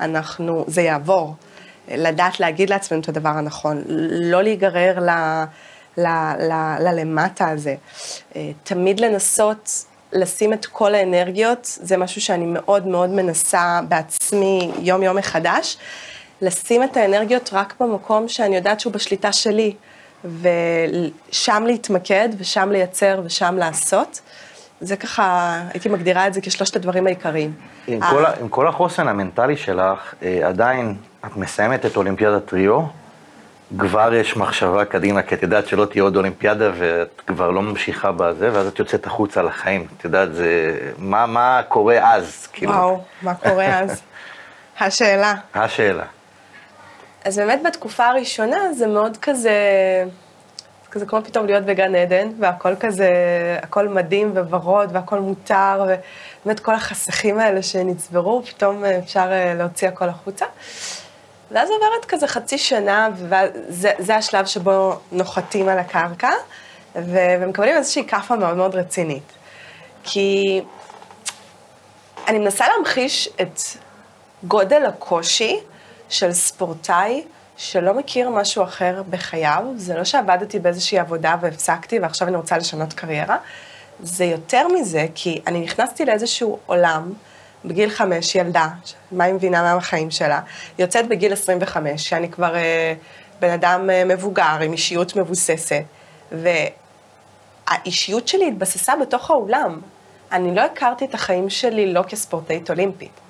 [0.00, 1.34] אנחנו, זה יעבור.
[1.88, 5.10] לדעת להגיד לעצמנו את הדבר הנכון, לא להיגרר ל...
[6.80, 7.74] ללמטה הזה.
[8.36, 15.16] אה, תמיד לנסות לשים את כל האנרגיות, זה משהו שאני מאוד מאוד מנסה בעצמי יום-יום
[15.16, 15.76] מחדש,
[16.42, 19.74] לשים את האנרגיות רק במקום שאני יודעת שהוא בשליטה שלי,
[20.24, 24.20] ושם להתמקד, ושם לייצר, ושם לעשות.
[24.80, 27.52] זה ככה, הייתי מגדירה את זה כשלושת הדברים העיקריים.
[27.86, 32.82] עם, כל, עם כל החוסן המנטלי שלך, אה, עדיין את מסיימת את אולימפיאדת טריו,
[33.78, 38.12] כבר יש מחשבה קדימה, כי את יודעת שלא תהיה עוד אולימפיאדה ואת כבר לא ממשיכה
[38.12, 39.86] בזה, ואז את יוצאת החוצה לחיים.
[39.96, 40.78] את יודעת, זה...
[40.98, 42.46] מה, מה קורה אז?
[42.52, 42.72] כאילו?
[42.72, 44.02] וואו, מה קורה אז?
[44.80, 45.34] השאלה.
[45.54, 46.04] השאלה.
[47.24, 49.52] אז באמת בתקופה הראשונה זה מאוד כזה,
[50.90, 53.08] כזה כמו פתאום להיות בגן עדן, והכל כזה,
[53.62, 60.08] הכל מדהים וורוד והכל מותר, ובאמת כל החסכים האלה שנצברו, פתאום אפשר אה, להוציא הכל
[60.08, 60.46] החוצה.
[61.50, 63.08] ואז עוברת כזה חצי שנה,
[63.68, 66.30] וזה השלב שבו נוחתים על הקרקע,
[66.94, 69.32] ומקבלים איזושהי כאפה מאוד מאוד רצינית.
[70.04, 70.60] כי
[72.28, 73.60] אני מנסה להמחיש את
[74.44, 75.60] גודל הקושי
[76.08, 77.24] של ספורטאי
[77.58, 79.64] שלא מכיר משהו אחר בחייו.
[79.76, 83.36] זה לא שעבדתי באיזושהי עבודה והפסקתי ועכשיו אני רוצה לשנות קריירה.
[84.00, 87.12] זה יותר מזה, כי אני נכנסתי לאיזשהו עולם
[87.64, 88.68] בגיל חמש, ילדה,
[89.12, 90.40] מה היא מבינה מהחיים שלה,
[90.78, 92.94] יוצאת בגיל 25, שאני כבר אה,
[93.40, 95.82] בן אדם אה, מבוגר, עם אישיות מבוססת,
[96.32, 99.80] והאישיות שלי התבססה בתוך האולם.
[100.32, 103.20] אני לא הכרתי את החיים שלי לא כספורטאית אולימפית.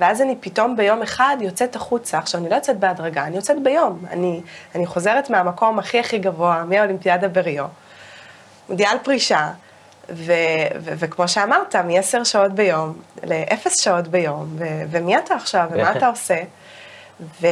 [0.00, 4.04] ואז אני פתאום ביום אחד יוצאת החוצה, עכשיו אני לא יוצאת בהדרגה, אני יוצאת ביום.
[4.10, 4.40] אני,
[4.74, 7.66] אני חוזרת מהמקום הכי הכי גבוה, מהאולימפיאדה בריו,
[8.68, 9.50] מודיעה על פרישה,
[10.10, 10.32] ו,
[10.80, 16.08] ו, וכמו שאמרת, מ-10 שעות ביום ל-0 שעות ביום, ו, ומי אתה עכשיו, ומה אתה
[16.08, 16.42] עושה?
[17.20, 17.46] ו,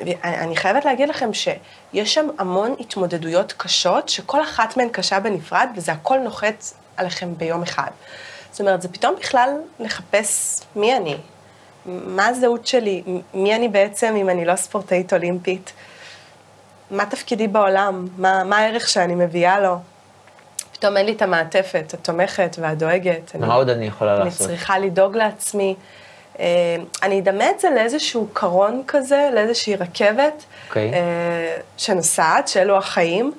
[0.00, 5.92] ואני חייבת להגיד לכם שיש שם המון התמודדויות קשות, שכל אחת מהן קשה בנפרד, וזה
[5.92, 6.64] הכל נוחת
[6.96, 7.90] עליכם ביום אחד.
[8.50, 11.16] זאת אומרת, זה פתאום בכלל לחפש מי אני,
[11.86, 13.02] מה הזהות שלי,
[13.34, 15.72] מי אני בעצם אם אני לא ספורטאית אולימפית,
[16.90, 19.76] מה תפקידי בעולם, מה, מה הערך שאני מביאה לו.
[20.72, 23.34] פתאום אין לי את המעטפת התומכת והדואגת.
[23.34, 24.40] מה אני, עוד אני יכולה אני לעשות?
[24.40, 25.74] אני צריכה לדאוג לעצמי.
[26.38, 26.46] אה,
[27.02, 30.68] אני אדמה את זה לאיזשהו קרון כזה, לאיזושהי רכבת okay.
[30.68, 30.94] אוקיי.
[30.94, 33.32] אה, שנוסעת, שאלו החיים,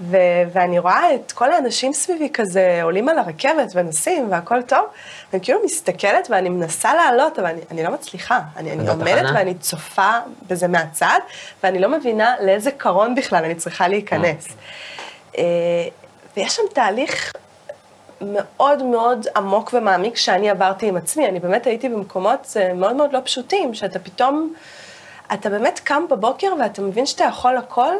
[0.00, 0.16] ו-
[0.52, 4.86] ואני רואה את כל האנשים סביבי כזה עולים על הרכבת ונוסעים והכל טוב,
[5.32, 8.40] ואני כאילו מסתכלת ואני מנסה לעלות, אבל אני, אני לא מצליחה.
[8.56, 10.10] אני, אני עומדת ואני צופה
[10.48, 11.18] בזה מהצד,
[11.62, 14.48] ואני לא מבינה לאיזה קרון בכלל אני צריכה להיכנס.
[15.38, 15.42] אה.
[16.36, 17.32] ויש שם תהליך
[18.20, 21.28] מאוד מאוד עמוק ומעמיק שאני עברתי עם עצמי.
[21.28, 24.54] אני באמת הייתי במקומות אה, מאוד מאוד לא פשוטים, שאתה פתאום,
[25.34, 27.94] אתה באמת קם בבוקר ואתה מבין שאתה יכול הכל,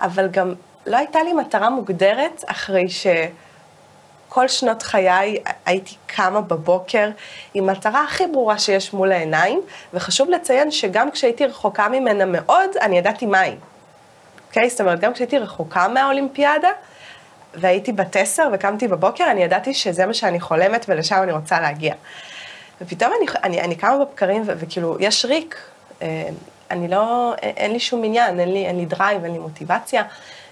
[0.00, 0.54] אבל גם
[0.86, 7.10] לא הייתה לי מטרה מוגדרת אחרי שכל שנות חיי הייתי קמה בבוקר
[7.54, 9.60] עם מטרה הכי ברורה שיש מול העיניים,
[9.94, 13.54] וחשוב לציין שגם כשהייתי רחוקה ממנה מאוד, אני ידעתי מהי.
[14.48, 14.64] אוקיי?
[14.64, 14.68] Okay?
[14.70, 16.70] זאת אומרת, גם כשהייתי רחוקה מהאולימפיאדה,
[17.54, 21.94] והייתי בת עשר וקמתי בבוקר, אני ידעתי שזה מה שאני חולמת ולשם אני רוצה להגיע.
[22.80, 25.56] ופתאום אני, אני, אני קמה בבקרים וכאילו, יש ריק,
[26.02, 26.28] אה,
[26.70, 30.02] אני לא, אין לי שום עניין, אין לי, אין לי drive, אין לי מוטיבציה.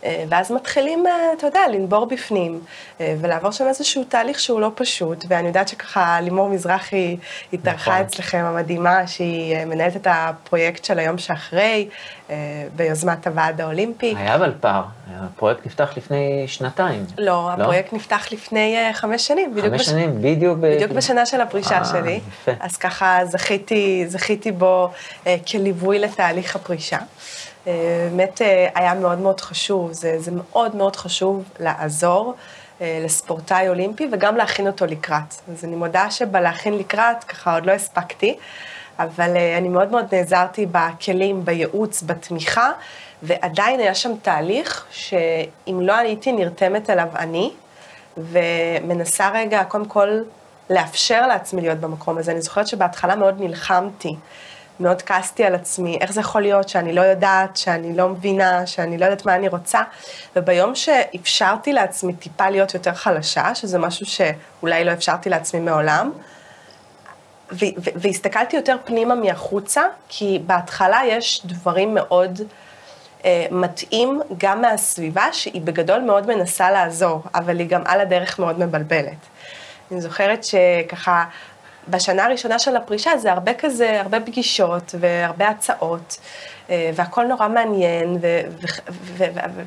[0.05, 2.61] אה, ואז מתחילים, אה, אתה יודע, לנבור בפנים,
[3.01, 7.17] אה, ולעבור שם איזשהו תהליך שהוא לא פשוט, ואני יודעת שככה לימור מזרחי
[7.53, 8.03] התארחה נכון.
[8.03, 11.89] אצלכם המדהימה, שהיא מנהלת את הפרויקט של היום שאחרי,
[12.77, 14.15] ביוזמת הוועד האולימפי.
[14.19, 14.83] היה אבל פער,
[15.21, 17.05] הפרויקט נפתח לפני שנתיים.
[17.19, 17.51] לא, לא?
[17.53, 19.55] הפרויקט נפתח לפני חמש שנים.
[19.61, 19.87] חמש בש...
[19.87, 20.59] שנים, בדיוק.
[20.59, 22.21] בדיוק בשנה של הפרישה שלי.
[22.29, 22.53] יפה.
[22.61, 24.91] אז ככה זכיתי, זכיתי בו
[25.51, 26.99] כליווי לתהליך הפרישה.
[27.67, 32.35] באמת אה, היה מאוד מאוד חשוב, זה, זה מאוד מאוד חשוב לעזור
[32.81, 35.35] אה, לספורטאי אולימפי וגם להכין אותו לקראת.
[35.53, 38.37] אז אני מודה שבלהכין לקראת, ככה עוד לא הספקתי,
[38.99, 42.71] אבל אה, אני מאוד מאוד נעזרתי בכלים, בייעוץ, בתמיכה,
[43.23, 47.51] ועדיין היה שם תהליך שאם לא הייתי נרתמת אליו אני,
[48.17, 50.21] ומנסה רגע, קודם כל,
[50.71, 52.33] לאפשר לעצמי להיות במקום הזה.
[52.33, 54.17] אני זוכרת שבהתחלה מאוד נלחמתי
[54.81, 58.99] מאוד כעסתי על עצמי, איך זה יכול להיות שאני לא יודעת, שאני לא מבינה, שאני
[58.99, 59.83] לא יודעת מה אני רוצה,
[60.37, 66.11] וביום שאפשרתי לעצמי טיפה להיות יותר חלשה, שזה משהו שאולי לא אפשרתי לעצמי מעולם,
[67.95, 72.41] והסתכלתי יותר פנימה מהחוצה, כי בהתחלה יש דברים מאוד
[73.25, 78.59] אה, מתאים גם מהסביבה, שהיא בגדול מאוד מנסה לעזור, אבל היא גם על הדרך מאוד
[78.59, 79.17] מבלבלת.
[79.93, 81.25] אני זוכרת שככה,
[81.91, 86.19] בשנה הראשונה של הפרישה זה הרבה כזה, הרבה פגישות והרבה הצעות,
[86.71, 88.19] אה, והכל נורא מעניין,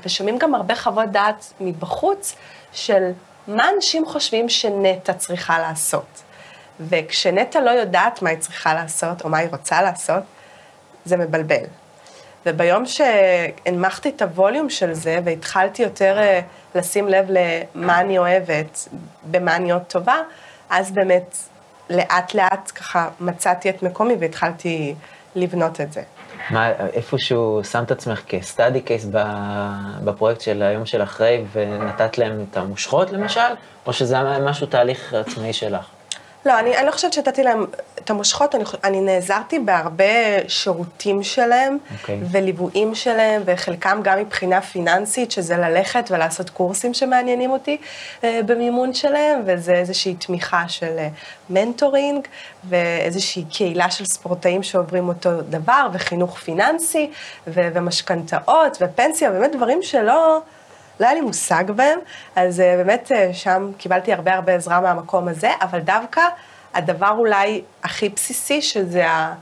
[0.04, 2.36] ושומעים גם הרבה חוות דעת מבחוץ
[2.74, 3.12] של
[3.48, 6.22] מה אנשים חושבים שנטע צריכה לעשות.
[6.80, 10.24] וכשנטע לא יודעת מה היא צריכה לעשות, או מה היא רוצה לעשות,
[11.06, 11.64] זה מבלבל.
[12.46, 16.42] וביום שהנמכתי את הווליום של זה, והתחלתי יותר אה,
[16.76, 18.88] לשים לב למה אני אוהבת,
[19.24, 20.16] במה אני עוד טובה,
[20.70, 21.38] אז באמת,
[21.90, 24.96] לאט לאט ככה מצאתי את מקומי והתחלתי
[25.36, 26.02] לבנות את זה.
[26.50, 29.06] מה, איפשהו שמת עצמך כסטאדי קייס
[30.04, 33.40] בפרויקט של היום של אחרי, ונתת להם את המושכות למשל,
[33.86, 35.86] או שזה היה משהו תהליך עצמאי שלך?
[36.46, 37.66] לא, אני, אני לא חושבת שנתתי להם
[38.00, 40.04] את המושכות, אני, אני נעזרתי בהרבה
[40.48, 42.02] שירותים שלהם, okay.
[42.02, 42.20] אוקיי.
[42.32, 47.78] וליוויים שלהם, וחלקם גם מבחינה פיננסית, שזה ללכת ולעשות קורסים שמעניינים אותי
[48.24, 51.08] אה, במימון שלהם, וזה איזושהי תמיכה של אה,
[51.50, 52.28] מנטורינג,
[52.64, 57.12] ואיזושהי קהילה של ספורטאים שעוברים אותו דבר, וחינוך פיננסי,
[57.48, 60.42] ו, ומשכנתאות, ופנסיה, באמת דברים שלא...
[61.02, 62.00] לא היה לי מושג בהם,
[62.36, 66.22] אז uh, באמת uh, שם קיבלתי הרבה הרבה עזרה מהמקום הזה, אבל דווקא
[66.74, 69.36] הדבר אולי הכי בסיסי, שזה ה...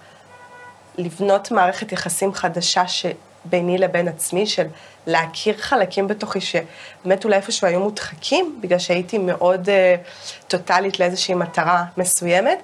[0.98, 4.67] לבנות מערכת יחסים חדשה שביני לבין עצמי, של
[5.08, 11.84] להכיר חלקים בתוכי שבאמת אולי איפשהו היו מודחקים, בגלל שהייתי מאוד uh, טוטאלית לאיזושהי מטרה
[11.98, 12.60] מסוימת.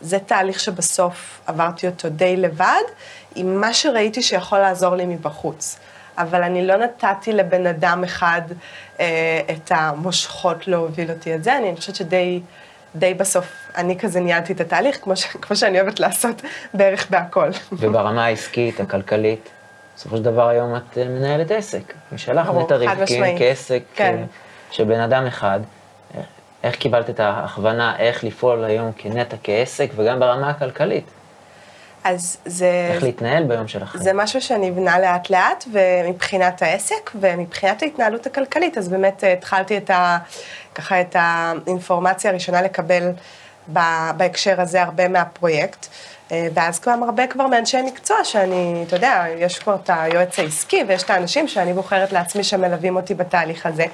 [0.00, 2.82] זה תהליך שבסוף עברתי אותו די לבד,
[3.34, 5.78] עם מה שראיתי שיכול לעזור לי מבחוץ.
[6.18, 8.42] אבל אני לא נתתי לבן אדם אחד
[9.00, 12.40] אה, את המושכות להוביל אותי את זה, אני חושבת שדי
[12.96, 13.46] די בסוף
[13.76, 16.42] אני כזה ניהלתי את התהליך, כמו, ש, כמו שאני אוהבת לעשות
[16.74, 17.50] בערך בהכל.
[17.72, 19.50] וברמה העסקית, הכלכלית,
[19.96, 21.94] בסופו של דבר היום את אה, מנהלת עסק.
[22.12, 24.16] משלך נטע ריבקין כעסק כן.
[24.18, 24.24] אה,
[24.70, 25.60] של בן אדם אחד.
[26.64, 31.04] איך קיבלת את ההכוונה איך לפעול היום כנטע כעסק וגם ברמה הכלכלית?
[32.04, 32.90] אז זה...
[32.94, 34.04] איך להתנהל ביום של החיים.
[34.04, 39.90] זה משהו שנבנה לאט לאט, ומבחינת העסק ומבחינת ההתנהלות הכלכלית, אז באמת אה, התחלתי את
[39.90, 40.18] ה...
[40.74, 43.10] ככה את האינפורמציה הראשונה לקבל
[44.16, 45.86] בהקשר הזה הרבה מהפרויקט.
[46.32, 50.84] אה, ואז גם הרבה כבר מאנשי מקצוע שאני, אתה יודע, יש כבר את היועץ העסקי
[50.88, 53.84] ויש את האנשים שאני בוחרת לעצמי שמלווים אותי בתהליך הזה.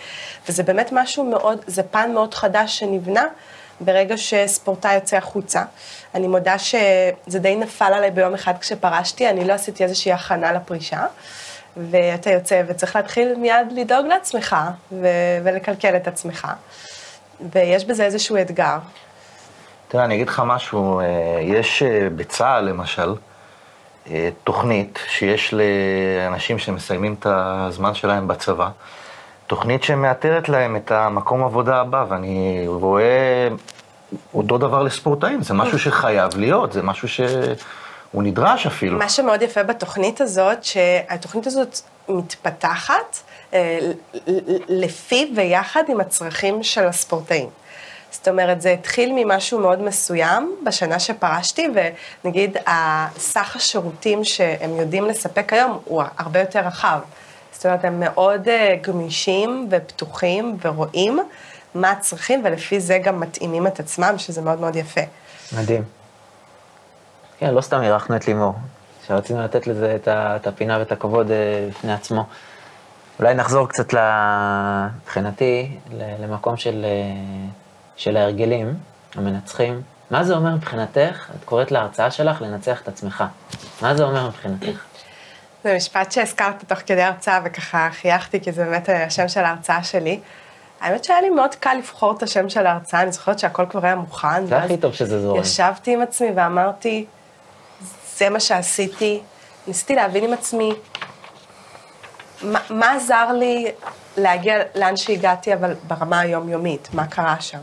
[0.48, 3.24] וזה באמת משהו מאוד, זה פן מאוד חדש שנבנה
[3.80, 5.62] ברגע שספורטאי יוצא החוצה.
[6.14, 11.06] אני מודה שזה די נפל עליי ביום אחד כשפרשתי, אני לא עשיתי איזושהי הכנה לפרישה,
[11.76, 14.56] ואתה יוצא וצריך להתחיל מיד לדאוג לעצמך
[14.92, 16.48] ו- ולקלקל את עצמך,
[17.52, 18.78] ויש בזה איזשהו אתגר.
[19.88, 21.06] תראה, אני אגיד לך משהו, אה,
[21.40, 23.14] יש אה, בצה"ל למשל,
[24.10, 28.68] אה, תוכנית שיש לאנשים שמסיימים את הזמן שלהם בצבא,
[29.50, 33.48] תוכנית שמאתרת להם את המקום עבודה הבא, ואני רואה
[34.34, 38.98] אותו דבר לספורטאים, זה משהו שחייב להיות, זה משהו שהוא נדרש אפילו.
[38.98, 43.18] מה שמאוד יפה בתוכנית הזאת, שהתוכנית הזאת מתפתחת
[43.54, 43.78] אה,
[44.68, 47.48] לפי ויחד עם הצרכים של הספורטאים.
[48.10, 51.68] זאת אומרת, זה התחיל ממשהו מאוד מסוים בשנה שפרשתי,
[52.24, 56.98] ונגיד, הסך השירותים שהם יודעים לספק היום הוא הרבה יותר רחב.
[57.60, 61.20] זאת אומרת, הם מאוד אה, גמישים ופתוחים ורואים
[61.74, 65.00] מה הצרכים, ולפי זה גם מתאימים את עצמם, שזה מאוד מאוד יפה.
[65.58, 65.82] מדהים.
[67.38, 68.54] כן, לא סתם אירחנו את לימור,
[69.06, 72.24] שרצינו לתת לזה את הפינה ואת הכבוד אה, בפני עצמו.
[73.18, 75.78] אולי נחזור קצת מבחינתי
[76.20, 77.48] למקום של, אה,
[77.96, 78.74] של ההרגלים,
[79.14, 79.82] המנצחים.
[80.10, 83.24] מה זה אומר מבחינתך, את קוראת להרצאה שלך לנצח את עצמך.
[83.82, 84.89] מה זה אומר מבחינתך?
[85.64, 90.20] זה משפט שהזכרת תוך כדי הרצאה וככה חייכתי, כי זה באמת השם של ההרצאה שלי.
[90.80, 93.94] האמת שהיה לי מאוד קל לבחור את השם של ההרצאה, אני זוכרת שהכל כבר היה
[93.94, 94.46] מוכן.
[94.46, 95.40] זה הכי טוב שזה זורם.
[95.40, 97.06] ישבתי עם עצמי ואמרתי,
[98.16, 99.20] זה מה שעשיתי.
[99.66, 100.72] ניסיתי להבין עם עצמי
[102.42, 103.72] מה, מה עזר לי
[104.16, 107.58] להגיע לאן שהגעתי, אבל ברמה היומיומית, מה קרה שם.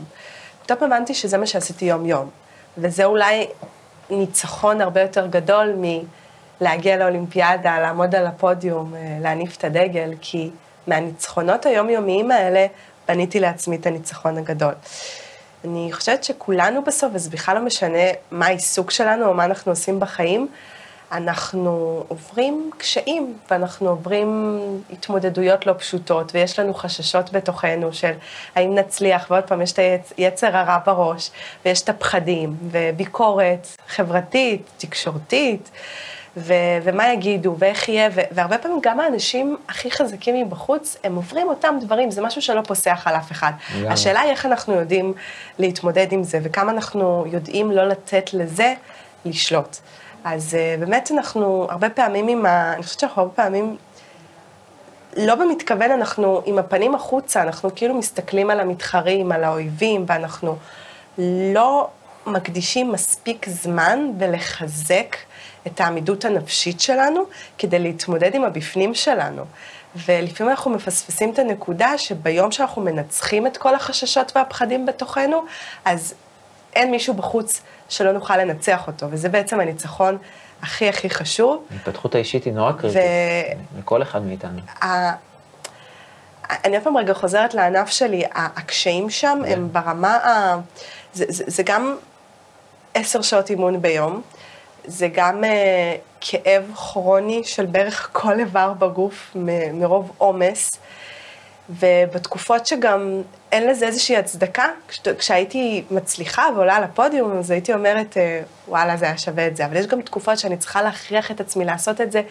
[0.62, 2.30] פתאום הבנתי שזה מה שעשיתי יום-יום,
[2.78, 3.46] וזה אולי
[4.10, 5.74] ניצחון הרבה יותר גדול
[6.60, 10.50] מלהגיע לאולימפיאדה, לעמוד על הפודיום, אה, להניף את הדגל, כי
[10.86, 12.66] מהניצחונות היומיומיים האלה
[13.08, 14.74] בניתי לעצמי את הניצחון הגדול.
[15.64, 17.98] אני חושבת שכולנו בסוף, וזה בכלל לא משנה
[18.30, 20.48] מה העיסוק שלנו או מה אנחנו עושים בחיים,
[21.12, 24.60] אנחנו עוברים קשיים, ואנחנו עוברים
[24.92, 28.12] התמודדויות לא פשוטות, ויש לנו חששות בתוכנו של
[28.54, 29.78] האם נצליח, ועוד פעם, יש את
[30.16, 31.30] היצר הרע בראש,
[31.64, 35.70] ויש את הפחדים, וביקורת חברתית, תקשורתית,
[36.38, 41.48] ו- ומה יגידו, ואיך יהיה, ו- והרבה פעמים גם האנשים הכי חזקים מבחוץ, הם עוברים
[41.48, 43.52] אותם דברים, זה משהו שלא פוסח על אף אחד.
[43.74, 43.92] לגמרי.
[43.92, 45.12] השאלה היא איך אנחנו יודעים
[45.58, 48.74] להתמודד עם זה, וכמה אנחנו יודעים לא לתת לזה
[49.24, 49.76] לשלוט.
[50.24, 52.72] אז uh, באמת אנחנו הרבה פעמים עם ה...
[52.74, 53.76] אני חושבת שאנחנו הרבה פעמים,
[55.16, 60.56] לא במתכוון, אנחנו עם הפנים החוצה, אנחנו כאילו מסתכלים על המתחרים, על האויבים, ואנחנו
[61.54, 61.88] לא
[62.26, 65.16] מקדישים מספיק זמן בלחזק
[65.74, 67.20] את העמידות הנפשית שלנו
[67.58, 69.44] כדי להתמודד עם הבפנים שלנו.
[70.06, 75.44] ולפעמים אנחנו מפספסים את הנקודה שביום שאנחנו מנצחים את כל החששות והפחדים בתוכנו,
[75.84, 76.14] אז
[76.72, 80.18] אין מישהו בחוץ שלא נוכל לנצח אותו, וזה בעצם הניצחון
[80.62, 81.64] הכי הכי חשוב.
[81.70, 83.00] ההתפתחות האישית היא נורא קריטית,
[83.78, 84.58] לכל אחד מאיתנו.
[84.82, 85.12] ה-
[86.64, 89.52] אני עוד פעם רגע חוזרת לענף שלי, הקשיים שם כן.
[89.52, 90.58] הם ברמה ה...
[91.14, 91.96] זה, זה, זה גם
[92.94, 94.22] עשר שעות אימון ביום,
[94.88, 95.46] זה גם uh,
[96.20, 99.36] כאב כרוני של בערך כל איבר בגוף
[99.72, 100.70] מרוב עומס,
[101.70, 103.22] ובתקופות שגם
[103.52, 108.96] אין לזה איזושהי הצדקה, כש, כשהייתי מצליחה ועולה על הפודיום, אז הייתי אומרת, אה, וואלה,
[108.96, 109.66] זה היה שווה את זה.
[109.66, 112.22] אבל יש גם תקופות שאני צריכה להכריח את עצמי לעשות את זה,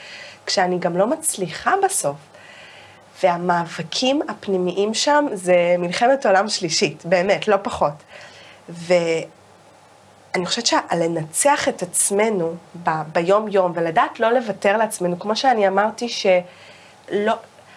[0.46, 2.16] כשאני גם לא מצליחה בסוף.
[3.24, 7.94] והמאבקים הפנימיים שם זה מלחמת עולם שלישית, באמת, לא פחות.
[10.38, 17.34] ואני חושבת שלנצח את עצמנו ב- ביום-יום ולדעת לא לוותר לעצמנו, כמו שאני אמרתי שלא,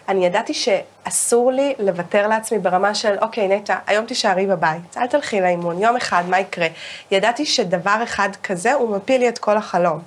[0.09, 5.41] אני ידעתי שאסור לי לוותר לעצמי ברמה של, אוקיי, נטע, היום תישארי בבית, אל תלכי
[5.41, 6.67] לאימון, יום אחד, מה יקרה?
[7.11, 10.01] ידעתי שדבר אחד כזה, הוא מפיל לי את כל החלום.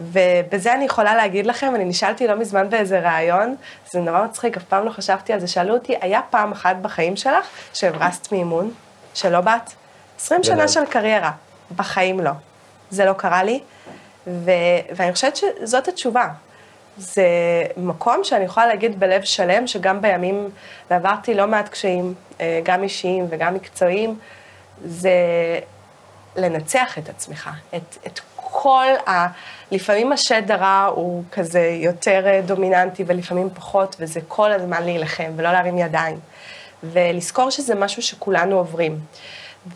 [0.00, 3.56] ובזה אני יכולה להגיד לכם, אני נשאלתי לא מזמן באיזה ראיון,
[3.90, 7.16] זה נורא מצחיק, אף פעם לא חשבתי על זה, שאלו אותי, היה פעם אחת בחיים
[7.16, 8.72] שלך שהברסת מאימון,
[9.14, 9.72] שלא באת?
[10.20, 10.54] 20 גדול.
[10.54, 11.30] שנה של קריירה,
[11.76, 12.30] בחיים לא.
[12.90, 13.60] זה לא קרה לי,
[14.26, 14.50] ו...
[14.96, 16.28] ואני חושבת שזאת התשובה.
[16.96, 17.26] זה
[17.76, 20.50] מקום שאני יכולה להגיד בלב שלם, שגם בימים,
[20.90, 24.18] ועברתי לא מעט קשיים, אה, גם אישיים וגם מקצועיים,
[24.84, 25.10] זה
[26.36, 29.26] לנצח את עצמך, את, את כל ה...
[29.70, 35.52] לפעמים השד הרע הוא כזה יותר אה, דומיננטי ולפעמים פחות, וזה כל הזמן להילחם ולא
[35.52, 36.18] להרים ידיים.
[36.82, 38.98] ולזכור שזה משהו שכולנו עוברים.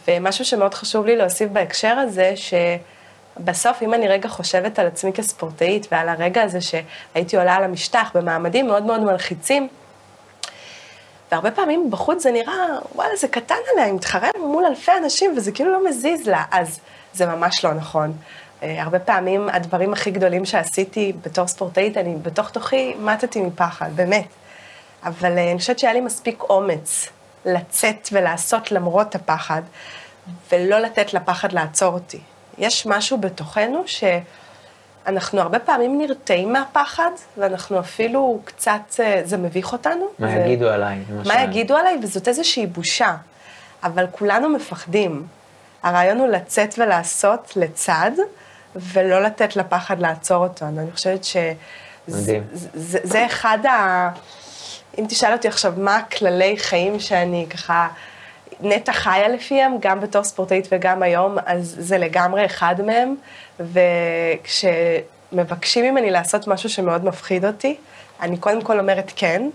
[0.08, 5.86] ומשהו שמאוד חשוב לי להוסיף בהקשר הזה, שבסוף, אם אני רגע חושבת על עצמי כספורטאית
[5.92, 9.68] ועל הרגע הזה שהייתי עולה על המשטח במעמדים מאוד מאוד מלחיצים,
[11.32, 15.52] והרבה פעמים בחוץ זה נראה, וואלה, זה קטן עליה, היא מתחרה מול אלפי אנשים וזה
[15.52, 16.80] כאילו לא מזיז לה, אז
[17.12, 18.12] זה ממש לא נכון.
[18.62, 24.26] אה, הרבה פעמים הדברים הכי גדולים שעשיתי בתור ספורטאית, אני בתוך תוכי מתתי מפחד, באמת.
[25.04, 27.08] אבל אה, אני חושבת שהיה לי מספיק אומץ
[27.44, 29.62] לצאת ולעשות למרות הפחד,
[30.52, 32.20] ולא לתת לפחד לעצור אותי.
[32.58, 40.06] יש משהו בתוכנו שאנחנו הרבה פעמים נרתעים מהפחד, ואנחנו אפילו קצת, אה, זה מביך אותנו.
[40.18, 40.36] מה זה...
[40.36, 40.98] יגידו עליי?
[41.10, 41.32] למשל.
[41.32, 43.16] מה יגידו עליי, וזאת איזושהי בושה.
[43.82, 45.26] אבל כולנו מפחדים.
[45.82, 48.10] הרעיון הוא לצאת ולעשות לצד,
[48.76, 50.80] ולא לתת לפחד לעצור אותנו.
[50.80, 51.54] אני חושבת שזה
[52.08, 52.42] מדהים.
[52.52, 54.10] זה, זה אחד ה...
[54.98, 57.88] אם תשאל אותי עכשיו מה הכללי חיים שאני ככה
[58.60, 63.14] נטע חיה לפיהם, גם בתור ספורטאית וגם היום, אז זה לגמרי אחד מהם.
[65.32, 67.76] וכשמבקשים ממני לעשות משהו שמאוד מפחיד אותי,
[68.20, 69.48] אני קודם כל אומרת כן,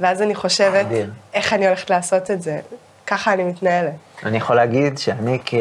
[0.00, 1.10] ואז אני חושבת אדיר.
[1.34, 2.60] איך אני הולכת לעשות את זה.
[3.06, 3.92] ככה אני מתנהלת.
[4.26, 5.54] אני יכול להגיד שאני כ...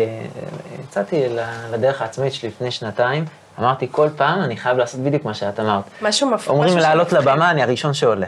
[0.84, 1.23] יצאתי
[1.71, 3.25] לדרך העצמאית שלי לפני שנתיים,
[3.59, 5.84] אמרתי כל פעם אני חייב לעשות בדיוק מה שאת אמרת.
[6.01, 6.49] משהו מפ...
[6.49, 7.13] אומרים לעלות.
[7.13, 8.27] לבמה, אני הראשון שעולה.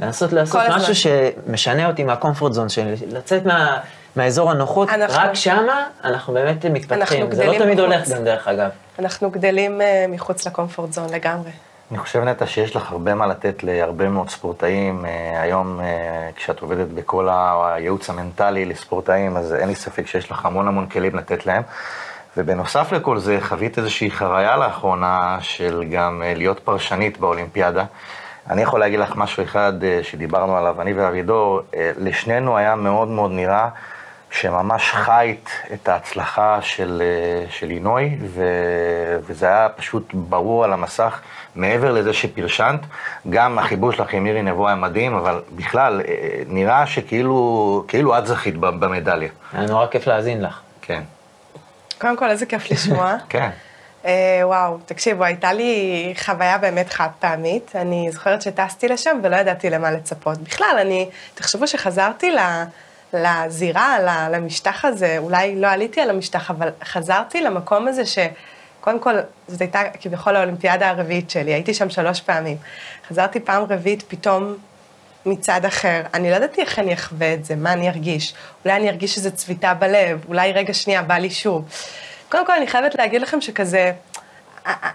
[0.00, 0.62] לנסות לעשות.
[0.70, 3.78] משהו שמשנה אותי מהקומפורט זון שלי, לצאת מה,
[4.16, 7.20] מהאזור הנוחות, אנחנו- רק שמה אנחנו באמת מתפתחים.
[7.22, 7.92] אנחנו זה לא תמיד בחוץ.
[7.92, 8.70] הולך גם דרך אגב.
[8.98, 11.50] אנחנו גדלים אה, מחוץ לקומפורט זון לגמרי.
[11.90, 15.04] אני חושב, נטע, שיש לך הרבה מה לתת להרבה מאוד ספורטאים.
[15.06, 15.84] אה, היום, אה,
[16.36, 17.28] כשאת עובדת בכל
[17.64, 21.62] הייעוץ המנטלי לספורטאים, אז אין לי ספק שיש לך המון המון כלים לתת להם.
[22.36, 27.84] ובנוסף לכל זה, חווית איזושהי חוויה לאחרונה של גם להיות פרשנית באולימפיאדה.
[28.50, 33.08] אני יכול להגיד לך משהו אחד אה, שדיברנו עליו, אני ואבידור, אה, לשנינו היה מאוד
[33.08, 33.68] מאוד נראה
[34.34, 38.44] שממש חיית את ההצלחה של, אה, של עינוי, ו,
[39.26, 41.20] וזה היה פשוט ברור על המסך,
[41.54, 42.80] מעבר לזה שפרשנת,
[43.30, 48.26] גם החיבור שלך עם מירי נבו היה מדהים, אבל בכלל, אה, נראה שכאילו כאילו את
[48.26, 49.28] זכית במדליה.
[49.52, 50.60] היה נורא כיף להאזין לך.
[50.82, 51.02] כן.
[51.98, 53.14] קודם כל, איזה כיף לשמוע.
[53.28, 53.50] כן.
[54.04, 57.76] אה, וואו, תקשיבו, הייתה לי חוויה באמת חד פעמית.
[57.76, 60.38] אני זוכרת שטסתי לשם ולא ידעתי למה לצפות.
[60.38, 62.38] בכלל, אני, תחשבו שחזרתי ל...
[63.14, 63.98] לזירה,
[64.30, 69.14] למשטח הזה, אולי לא עליתי על המשטח, אבל חזרתי למקום הזה שקודם כל,
[69.48, 72.56] זאת הייתה כביכול האולימפיאדה הרביעית שלי, הייתי שם שלוש פעמים.
[73.08, 74.56] חזרתי פעם רביעית פתאום
[75.26, 78.34] מצד אחר, אני לא ידעתי איך אני אחווה את זה, מה אני ארגיש.
[78.64, 81.64] אולי אני ארגיש איזו צביטה בלב, אולי רגע שנייה בא לי שוב.
[82.34, 83.92] קודם כל, אני חייבת להגיד לכם שכזה,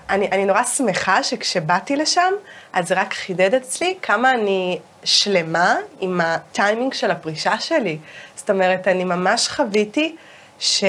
[0.09, 2.33] אני, אני נורא שמחה שכשבאתי לשם,
[2.73, 7.97] אז זה רק חידד אצלי כמה אני שלמה עם הטיימינג של הפרישה שלי.
[8.35, 10.15] זאת אומרת, אני ממש חוויתי
[10.59, 10.83] ש...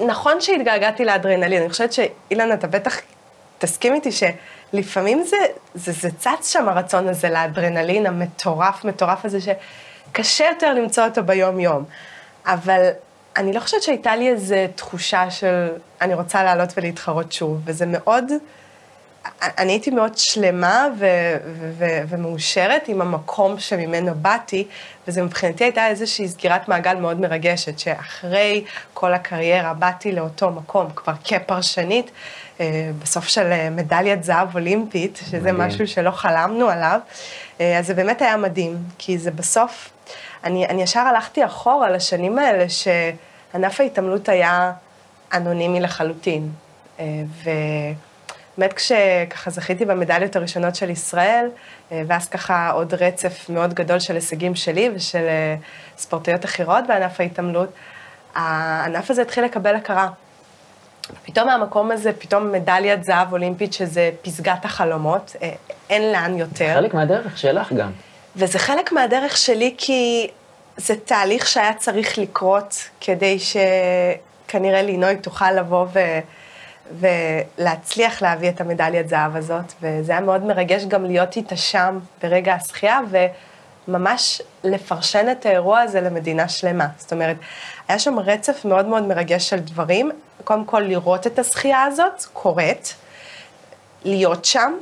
[0.00, 3.00] נכון שהתגעגעתי לאדרנלין, אני חושבת שאילן, אתה בטח
[3.58, 5.36] תסכים איתי שלפעמים זה,
[5.74, 11.84] זה, זה צץ שם הרצון הזה לאדרנלין המטורף, מטורף הזה, שקשה יותר למצוא אותו ביום-יום.
[12.46, 12.90] אבל
[13.36, 15.68] אני לא חושבת שהייתה לי איזו תחושה של
[16.00, 18.24] אני רוצה לעלות ולהתחרות שוב, וזה מאוד,
[19.42, 21.06] אני הייתי מאוד שלמה ו-
[21.44, 24.66] ו- ו- ומאושרת עם המקום שממנו באתי,
[25.08, 28.64] וזה מבחינתי הייתה איזושהי סגירת מעגל מאוד מרגשת, שאחרי
[28.94, 32.10] כל הקריירה באתי לאותו מקום, כבר כפרשנית,
[32.60, 35.58] אה, בסוף של אה, מדליית זהב אולימפית, שזה מדהים.
[35.58, 37.00] משהו שלא חלמנו עליו,
[37.60, 39.90] אה, אז זה באמת היה מדהים, כי זה בסוף,
[40.44, 42.88] אני, אני ישר הלכתי אחורה לשנים האלה, ש...
[43.54, 44.72] ענף ההתעמלות היה
[45.32, 46.50] אנונימי לחלוטין.
[47.00, 47.04] אה,
[48.56, 51.48] ובאמת כשככה זכיתי במדליות הראשונות של ישראל,
[51.92, 55.56] אה, ואז ככה עוד רצף מאוד גדול של הישגים שלי ושל אה,
[55.98, 57.68] ספורטאיות אחרות בענף ההתעמלות,
[58.34, 60.08] הענף הזה התחיל לקבל הכרה.
[61.24, 65.36] פתאום מהמקום הזה, פתאום מדליית זהב אולימפית, שזה פסגת החלומות,
[65.90, 66.74] אין לאן יותר.
[66.74, 67.90] חלק מהדרך שלך גם.
[68.36, 70.30] וזה חלק מהדרך שלי כי
[70.76, 75.98] זה תהליך שהיה צריך לקרות כדי שכנראה לינוי תוכל לבוא ו...
[76.92, 82.54] ולהצליח להביא את המדליית זהב הזאת, וזה היה מאוד מרגש גם להיות איתה שם ברגע
[82.54, 83.00] השחייה,
[83.88, 86.86] וממש לפרשן את האירוע הזה למדינה שלמה.
[86.98, 87.36] זאת אומרת,
[87.88, 90.10] היה שם רצף מאוד מאוד מרגש של דברים,
[90.44, 92.94] קודם כל לראות את השחייה הזאת קורית,
[94.04, 94.72] להיות שם,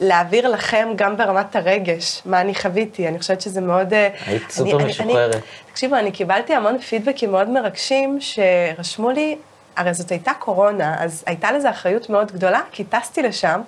[0.00, 3.94] להעביר לכם גם ברמת הרגש, מה אני חוויתי, אני חושבת שזה מאוד...
[3.94, 5.42] אה, היית סופר משוחררת.
[5.70, 9.36] תקשיבו, אני קיבלתי המון פידבקים מאוד מרגשים, שרשמו לי,
[9.76, 13.60] הרי זאת הייתה קורונה, אז הייתה לזה אחריות מאוד גדולה, כי טסתי לשם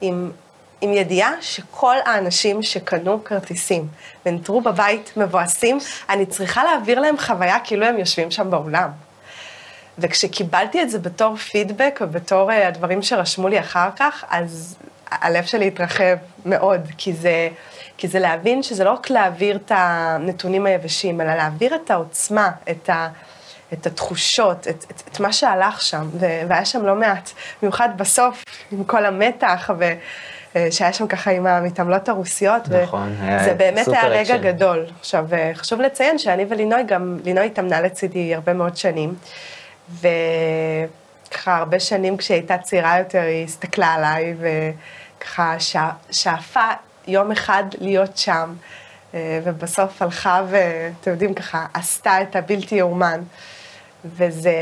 [0.00, 0.30] עם,
[0.80, 3.88] עם ידיעה שכל האנשים שקנו כרטיסים
[4.26, 8.90] ונותרו בבית מבואסים, אני צריכה להעביר להם חוויה כאילו הם יושבים שם באולם.
[9.98, 14.76] וכשקיבלתי את זה בתור פידבק ובתור uh, הדברים שרשמו לי אחר כך, אז
[15.10, 17.48] הלב שלי התרחב מאוד, כי זה,
[17.96, 22.90] כי זה להבין שזה לא רק להעביר את הנתונים היבשים, אלא להעביר את העוצמה, את,
[22.90, 23.08] ה,
[23.72, 27.30] את התחושות, את, את, את מה שהלך שם, והיה שם לא מעט,
[27.62, 29.92] במיוחד בסוף, עם כל המתח, ו...
[30.70, 34.42] שהיה שם ככה עם המתעמלות הרוסיות, נכון, היה זה באמת היה רגע אקשן.
[34.42, 34.86] גדול.
[35.00, 39.14] עכשיו, חשוב לציין שאני ולינוי, גם לינוי התאמנה לצידי הרבה מאוד שנים,
[39.90, 40.08] ו...
[41.30, 44.34] ככה הרבה שנים כשהיא הייתה צעירה יותר, היא הסתכלה עליי
[45.18, 45.56] וככה
[46.10, 46.68] שאפה
[47.06, 48.54] יום אחד להיות שם,
[49.14, 53.20] אה, ובסוף הלכה ואתם יודעים ככה, עשתה את הבלתי יאומן.
[54.04, 54.52] וזה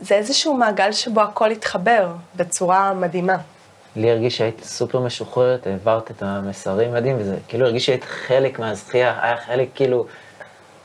[0.00, 3.36] זה איזשהו מעגל שבו הכל התחבר בצורה מדהימה.
[3.96, 9.18] לי הרגיש שהיית סופר משוחררת, העברת את המסרים מדהים, וזה כאילו הרגיש שהיית חלק מהזכייה,
[9.22, 10.06] היה חלק כאילו...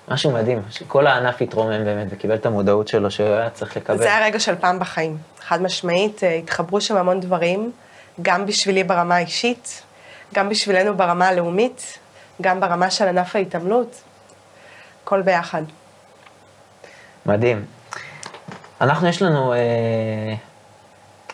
[0.07, 3.97] משהו מדהים, שכל הענף התרומם באמת וקיבל את המודעות שלו שהוא היה צריך לקבל.
[3.97, 7.71] זה היה רגע של פעם בחיים, חד משמעית, אה, התחברו שם המון דברים,
[8.21, 9.83] גם בשבילי ברמה האישית,
[10.33, 11.99] גם בשבילנו ברמה הלאומית,
[12.41, 14.01] גם ברמה של ענף ההתעמלות,
[15.03, 15.63] הכל ביחד.
[17.25, 17.65] מדהים.
[18.81, 19.59] אנחנו, יש לנו אה,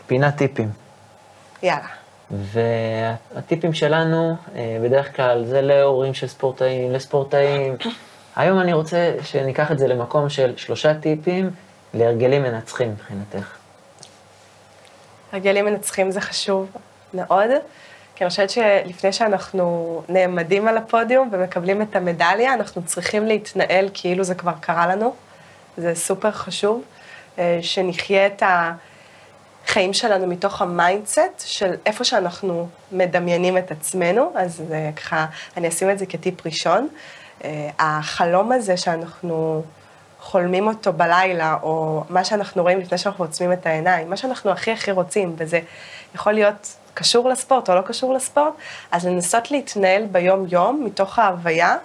[0.07, 0.69] פינת טיפים.
[1.63, 1.87] יאללה.
[2.31, 7.75] והטיפים שלנו, אה, בדרך כלל, זה להורים של ספורטאים, לספורטאים.
[8.39, 11.49] היום אני רוצה שניקח את זה למקום של שלושה טיפים
[11.93, 13.57] להרגלים מנצחים מבחינתך.
[15.31, 16.71] הרגלים מנצחים זה חשוב
[17.13, 17.49] מאוד,
[18.15, 24.23] כי אני חושבת שלפני שאנחנו נעמדים על הפודיום ומקבלים את המדליה, אנחנו צריכים להתנהל כאילו
[24.23, 25.15] זה כבר קרה לנו.
[25.77, 26.83] זה סופר חשוב,
[27.39, 28.43] אה, שנחיה את
[29.65, 35.25] החיים שלנו מתוך ה mindset של איפה שאנחנו מדמיינים את עצמנו, אז זה ככה,
[35.57, 36.87] אני אשים את זה כטיפ ראשון.
[37.43, 39.63] אה, החלום הזה שאנחנו
[40.19, 44.71] חולמים אותו בלילה, או מה שאנחנו רואים לפני שאנחנו עוצמים את העיניים, מה שאנחנו הכי
[44.71, 45.59] הכי רוצים, וזה
[46.15, 48.53] יכול להיות קשור לספורט או לא קשור לספורט,
[48.91, 51.75] אז לנסות להתנהל ביום-יום מתוך ההוויה,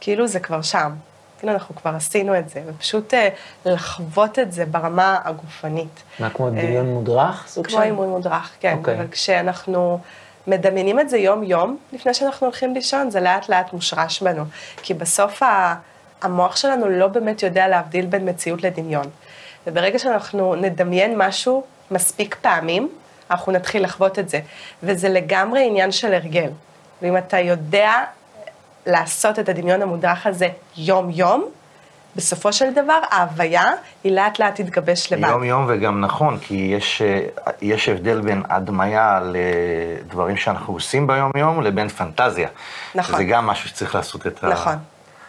[0.00, 0.92] כאילו זה כבר שם.
[1.38, 3.28] כאילו אנחנו כבר עשינו את זה, ופשוט אה,
[3.64, 6.02] לחוות את זה ברמה הגופנית.
[6.18, 7.56] מה, כמו דמיון מודרך?
[7.64, 8.76] כמו אימון מודרך, כן.
[8.78, 8.94] אוקיי.
[8.94, 9.98] אבל כשאנחנו
[10.46, 14.44] מדמיינים את זה יום-יום, לפני שאנחנו הולכים לישון, זה לאט-לאט מושרש בנו.
[14.82, 15.74] כי בסוף ה...
[16.22, 19.06] המוח שלנו לא באמת יודע להבדיל בין מציאות לדמיון.
[19.66, 22.88] וברגע שאנחנו נדמיין משהו מספיק פעמים,
[23.30, 24.40] אנחנו נתחיל לחוות את זה.
[24.82, 26.50] וזה לגמרי עניין של הרגל.
[27.02, 28.04] ואם אתה יודע
[28.86, 31.48] לעשות את הדמיון המודרך הזה יום-יום,
[32.16, 33.70] בסופו של דבר ההוויה
[34.04, 35.28] היא לאט לאט תתגבש לבד.
[35.28, 37.26] יום-יום וגם נכון, כי יש, אה,
[37.62, 42.48] יש הבדל בין הדמיה לדברים שאנחנו עושים ביום-יום לבין פנטזיה.
[42.94, 43.16] נכון.
[43.16, 44.48] זה גם משהו שצריך לעשות את ה...
[44.48, 44.74] נכון.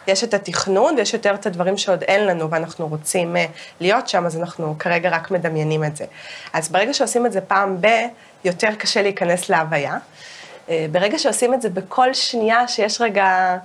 [0.06, 3.46] יש את התכנון ויש יותר את הדברים שעוד אין לנו ואנחנו רוצים אה,
[3.80, 6.04] להיות שם, אז אנחנו כרגע רק מדמיינים את זה.
[6.52, 7.86] אז ברגע שעושים את זה פעם ב,
[8.44, 9.98] יותר קשה להיכנס להוויה.
[10.68, 13.56] אה, ברגע שעושים את זה בכל שנייה שיש רגע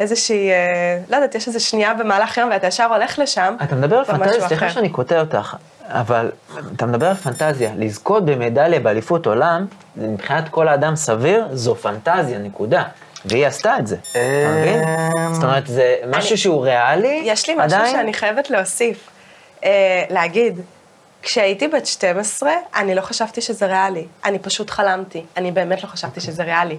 [0.00, 3.96] איזושהי, אה, לא יודעת, יש איזו שנייה במהלך היום ואתה ישר הולך לשם, אתה מדבר
[3.96, 4.70] על פנטזיה, סליחה.
[4.70, 5.56] שאני קוטע אותך,
[5.88, 6.30] אבל
[6.76, 7.70] אתה מדבר על פנטזיה.
[7.78, 12.82] לזכות במדליה באליפות עולם, מבחינת כל האדם סביר, זו פנטזיה, נקודה.
[13.24, 14.18] והיא עשתה את זה, אתה
[14.60, 14.82] מבין?
[14.88, 17.78] אמ, זאת אומרת, זה משהו שהוא ריאלי, יש לי משהו?
[17.92, 19.08] שאני חייבת להוסיף,
[19.64, 20.60] אה, להגיד.
[21.22, 24.06] כשהייתי בת 12, אני לא חשבתי שזה ריאלי.
[24.24, 25.24] אני פשוט חלמתי.
[25.36, 26.76] אני באמת לא חשבתי שזה ריאלי.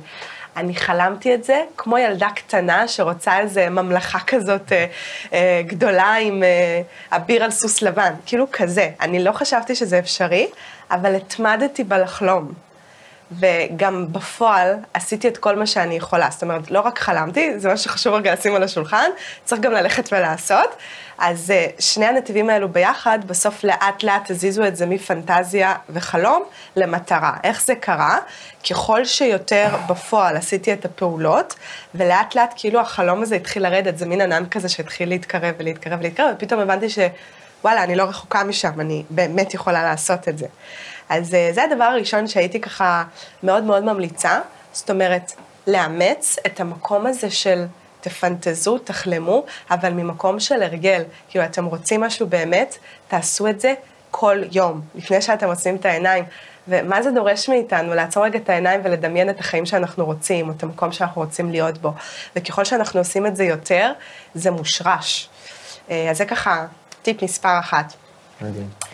[0.57, 4.85] אני חלמתי את זה כמו ילדה קטנה שרוצה איזה ממלכה כזאת אה,
[5.33, 6.81] אה, גדולה עם אה,
[7.17, 8.13] אביר על סוס לבן.
[8.25, 8.89] כאילו כזה.
[9.01, 10.47] אני לא חשבתי שזה אפשרי,
[10.91, 12.51] אבל התמדתי בלחלום.
[13.39, 16.27] וגם בפועל עשיתי את כל מה שאני יכולה.
[16.31, 19.09] זאת אומרת, לא רק חלמתי, זה מה שחשוב רגע לשים על השולחן,
[19.45, 20.75] צריך גם ללכת ולעשות.
[21.17, 26.43] אז אה, שני הנתיבים האלו ביחד, בסוף לאט לאט הזיזו את זה מפנטזיה וחלום
[26.75, 27.33] למטרה.
[27.43, 28.17] איך זה קרה?
[28.69, 31.55] ככל שיותר בפועל עשיתי את הפעולות,
[31.95, 36.33] ולאט לאט כאילו החלום הזה התחיל לרדת, זה מין ענן כזה שהתחיל להתקרב ולהתקרב ולהתקרב,
[36.37, 40.47] ופתאום הבנתי שוואלה, אני לא רחוקה משם, אני באמת יכולה לעשות את זה.
[41.11, 43.03] אז אה, זה הדבר הראשון שהייתי ככה
[43.43, 44.39] מאוד מאוד ממליצה,
[44.73, 45.31] זאת אומרת,
[45.67, 47.65] לאמץ את המקום הזה של
[48.01, 51.03] תפנטזו, תחלמו, אבל ממקום של הרגל.
[51.29, 53.73] כאילו, אתם רוצים משהו באמת, תעשו את זה
[54.11, 56.23] כל יום, לפני שאתם עושים את העיניים.
[56.67, 57.93] ומה זה דורש מאיתנו?
[57.93, 61.77] לעצור רגע את העיניים ולדמיין את החיים שאנחנו רוצים, או את המקום שאנחנו רוצים להיות
[61.77, 61.93] בו.
[62.35, 63.91] וככל שאנחנו עושים את זה יותר,
[64.35, 65.29] זה מושרש.
[65.89, 66.65] אה, אז זה ככה
[67.01, 67.93] טיפ מספר אחת.
[68.41, 68.90] מדהים.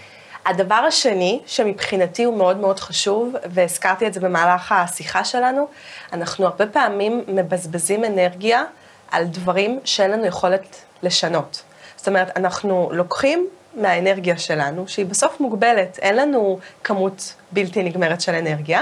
[0.47, 5.67] הדבר השני, שמבחינתי הוא מאוד מאוד חשוב, והזכרתי את זה במהלך השיחה שלנו,
[6.13, 8.63] אנחנו הרבה פעמים מבזבזים אנרגיה
[9.11, 11.63] על דברים שאין לנו יכולת לשנות.
[11.95, 18.35] זאת אומרת, אנחנו לוקחים מהאנרגיה שלנו, שהיא בסוף מוגבלת, אין לנו כמות בלתי נגמרת של
[18.35, 18.81] אנרגיה,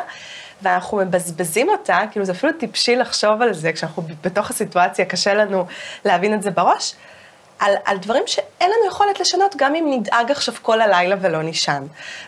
[0.61, 5.65] ואנחנו מבזבזים אותה, כאילו זה אפילו טיפשי לחשוב על זה, כשאנחנו בתוך הסיטואציה, קשה לנו
[6.05, 6.95] להבין את זה בראש,
[7.59, 11.83] על, על דברים שאין לנו יכולת לשנות, גם אם נדאג עכשיו כל הלילה ולא נישן.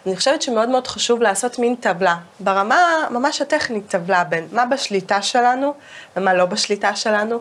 [0.06, 5.22] אני חושבת שמאוד מאוד חשוב לעשות מין טבלה, ברמה ממש הטכנית טבלה בין מה בשליטה
[5.22, 5.74] שלנו
[6.16, 7.40] ומה לא בשליטה שלנו,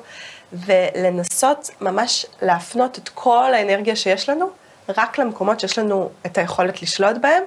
[0.52, 4.50] ולנסות ממש להפנות את כל האנרגיה שיש לנו
[4.98, 7.42] רק למקומות שיש לנו את היכולת לשלוט בהם.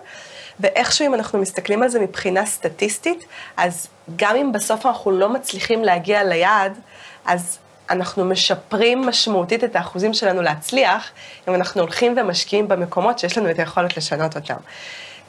[0.59, 3.25] ואיכשהו אם אנחנו מסתכלים על זה מבחינה סטטיסטית,
[3.57, 6.79] אז גם אם בסוף אנחנו לא מצליחים להגיע ליעד,
[7.25, 7.59] אז
[7.89, 11.11] אנחנו משפרים משמעותית את האחוזים שלנו להצליח,
[11.47, 14.55] אם אנחנו הולכים ומשקיעים במקומות שיש לנו את היכולת לשנות אותם.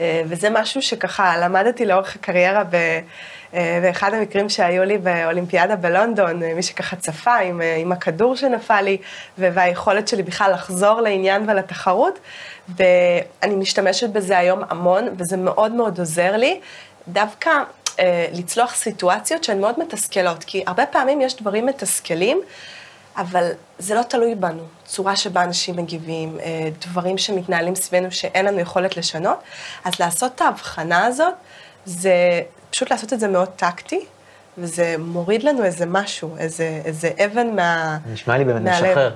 [0.01, 2.75] אה, וזה משהו שככה למדתי לאורך הקריירה ב...
[3.55, 8.81] אה, באחד המקרים שהיו לי באולימפיאדה בלונדון, אה, מי שככה צפה עם, עם הכדור שנפל
[8.81, 8.97] לי,
[9.39, 12.19] והיכולת שלי בכלל לחזור לעניין ולתחרות,
[12.69, 16.61] ואני משתמשת בזה היום המון, וזה מאוד מאוד עוזר לי.
[17.09, 17.51] דווקא
[18.01, 22.41] אה, לצלוח סיטואציות שהן מאוד מתסכלות, כי הרבה פעמים יש דברים מתסכלים,
[23.17, 28.59] אבל זה לא תלוי בנו, צורה שבה אנשים מגיבים, אה, דברים שמתנהלים סביבנו שאין לנו
[28.59, 29.39] יכולת לשנות,
[29.85, 31.35] אז לעשות את ההבחנה הזאת,
[31.85, 34.05] זה פשוט לעשות את זה מאוד טקטי,
[34.59, 37.99] וזה מוריד לנו איזה משהו, איזה, איזה אבן מה...
[38.13, 38.85] נשמע לי באמת מהלב.
[38.85, 39.15] משחרר.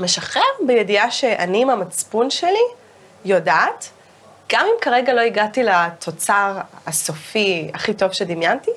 [0.00, 2.64] משחרר בידיעה שאני עם המצפון שלי
[3.24, 3.90] יודעת,
[4.52, 8.70] גם אם כרגע לא הגעתי לתוצר הסופי הכי טוב שדמיינתי,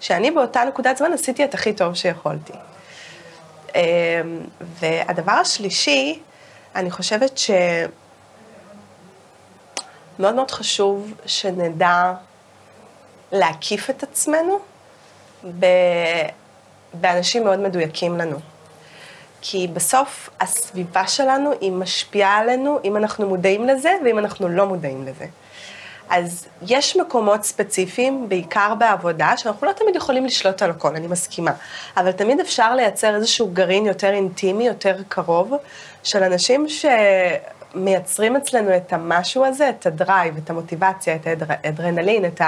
[0.00, 2.52] שאני באותה נקודת זמן עשיתי את הכי טוב שיכולתי.
[3.74, 3.80] אמ,
[4.60, 6.20] והדבר השלישי,
[6.74, 7.40] אני חושבת
[10.18, 12.12] מאוד מאוד חשוב שנדע
[13.32, 14.58] להקיף את עצמנו.
[16.94, 18.38] באנשים מאוד מדויקים לנו.
[19.46, 25.06] כי בסוף הסביבה שלנו היא משפיעה עלינו אם אנחנו מודעים לזה ואם אנחנו לא מודעים
[25.06, 25.24] לזה.
[26.10, 31.50] אז יש מקומות ספציפיים, בעיקר בעבודה, שאנחנו לא תמיד יכולים לשלוט על הכל, אני מסכימה.
[31.96, 35.52] אבל תמיד אפשר לייצר איזשהו גרעין יותר אינטימי, יותר קרוב,
[36.02, 36.66] של אנשים
[37.74, 42.40] שמייצרים אצלנו את המשהו הזה, את הדרייב, את המוטיבציה, את האדרנלין, את,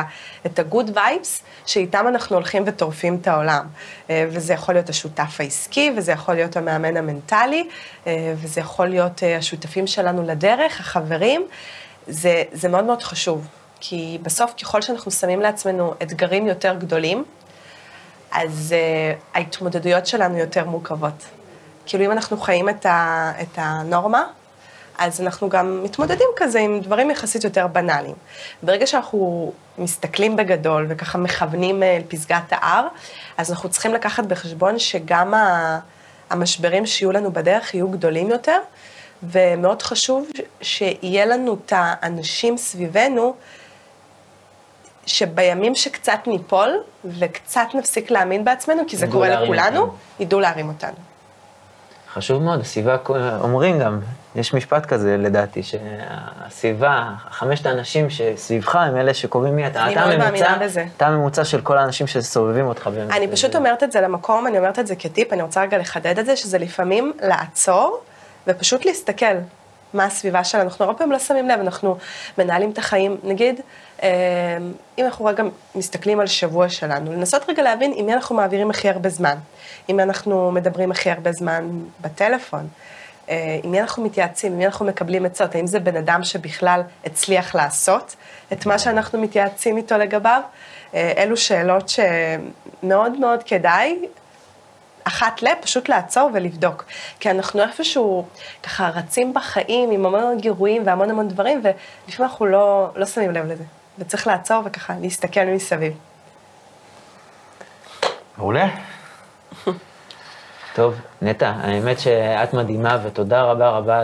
[0.58, 3.66] ה-good vibes, שאיתם אנחנו הולכים וטורפים את העולם.
[4.10, 7.68] אה, וזה יכול להיות השותף העסקי, וזה יכול להיות המאמן המנטלי,
[8.06, 11.46] אה, וזה יכול להיות אה, השותפים שלנו לדרך, החברים.
[12.08, 13.46] זה, זה מאוד מאוד חשוב,
[13.80, 17.24] כי בסוף ככל שאנחנו שמים לעצמנו אתגרים יותר גדולים,
[18.32, 18.74] אז
[19.34, 21.24] ההתמודדויות שלנו יותר מורכבות.
[21.86, 24.24] כאילו אם אנחנו חיים את, ה, את הנורמה,
[24.99, 28.14] אז אנחנו גם מתמודדים כזה עם דברים יחסית יותר בנאליים.
[28.62, 32.86] ברגע שאנחנו מסתכלים בגדול וככה מכוונים אל פסגת ההר,
[33.36, 35.34] אז אנחנו צריכים לקחת בחשבון שגם
[36.30, 38.59] המשברים שיהיו לנו בדרך יהיו גדולים יותר,
[39.22, 40.28] ומאוד חשוב
[40.61, 43.34] שיהיה לנו את האנשים סביבנו,
[45.07, 49.92] שבימים שקצת ניפול וקצת נפסיק להאמין בעצמנו, כי זה קורה לכולנו.
[50.20, 51.05] ידעו להרים אותנו.
[52.16, 52.96] חשוב מאוד, הסביבה,
[53.40, 54.00] אומרים גם,
[54.34, 59.84] יש משפט כזה לדעתי, שהסביבה, חמשת האנשים שסביבך הם אלה שקובעים מי אתה.
[59.84, 60.86] אני מאוד מאמינה בזה.
[60.96, 62.90] אתה הממוצע של כל האנשים שסובבים אותך.
[63.10, 66.18] אני פשוט אומרת את זה למקום, אני אומרת את זה כטיפ, אני רוצה רגע לחדד
[66.18, 68.00] את זה, שזה לפעמים לעצור.
[68.46, 69.36] ופשוט להסתכל
[69.94, 70.64] מה הסביבה שלנו.
[70.64, 71.96] אנחנו הרבה פעמים לא שמים לב, אנחנו
[72.38, 73.16] מנהלים את החיים.
[73.24, 73.60] נגיד,
[74.03, 75.42] אם אנחנו רגע
[75.74, 79.36] מסתכלים על שבוע שלנו, לנסות רגע להבין עם מי אנחנו מעבירים הכי הרבה זמן.
[79.88, 81.68] מי אנחנו מדברים הכי הרבה זמן
[82.01, 82.68] בטלפון.
[83.28, 86.80] אה, עם מי אנחנו מתייעצים, עם מי אנחנו מקבלים עצות, האם זה בן אדם שבכלל
[87.05, 88.16] הצליח לעשות
[88.53, 90.40] את מה שאנחנו מתייעצים איתו לגביו?
[90.94, 93.99] אה, אלו שאלות שמאוד מאוד כדאי
[95.05, 96.84] אחת ל, פשוט לעצור ולבדוק.
[97.20, 98.24] כי אנחנו איפשהו
[98.62, 103.47] ככה רצים בחיים עם המון גירויים והמון המון דברים, ולפעמים אנחנו לא, לא שמים לב
[103.47, 103.64] לזה.
[103.99, 105.92] וצריך לעצור וככה להסתכל מסביב.
[108.38, 108.68] מעולה.
[110.74, 114.03] טוב, נטע, האמת שאת מדהימה ותודה רבה רבה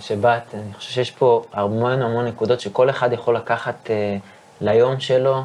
[0.00, 0.54] שבאת.
[0.54, 3.90] אני חושב שיש פה המון המון נקודות שכל אחד יכול לקחת uh,
[4.60, 5.42] ליום שלו,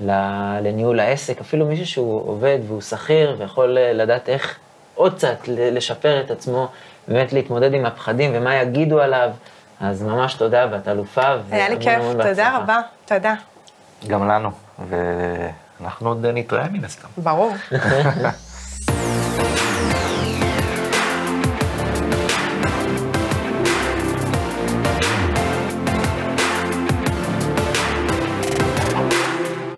[0.00, 4.58] לניהול העסק, אפילו מישהו שהוא עובד והוא שכיר ויכול אה, לדעת איך
[4.94, 6.68] עוד קצת לשפר את עצמו,
[7.08, 9.30] באמת להתמודד עם הפחדים ומה יגידו עליו,
[9.84, 11.22] אז ממש תודה ואת אלופה.
[11.50, 13.34] היה לי כיף, תודה רבה, תודה.
[14.06, 14.50] גם לנו,
[14.88, 17.08] ואנחנו עוד נתראה מן הסתם.
[17.18, 17.52] ברור.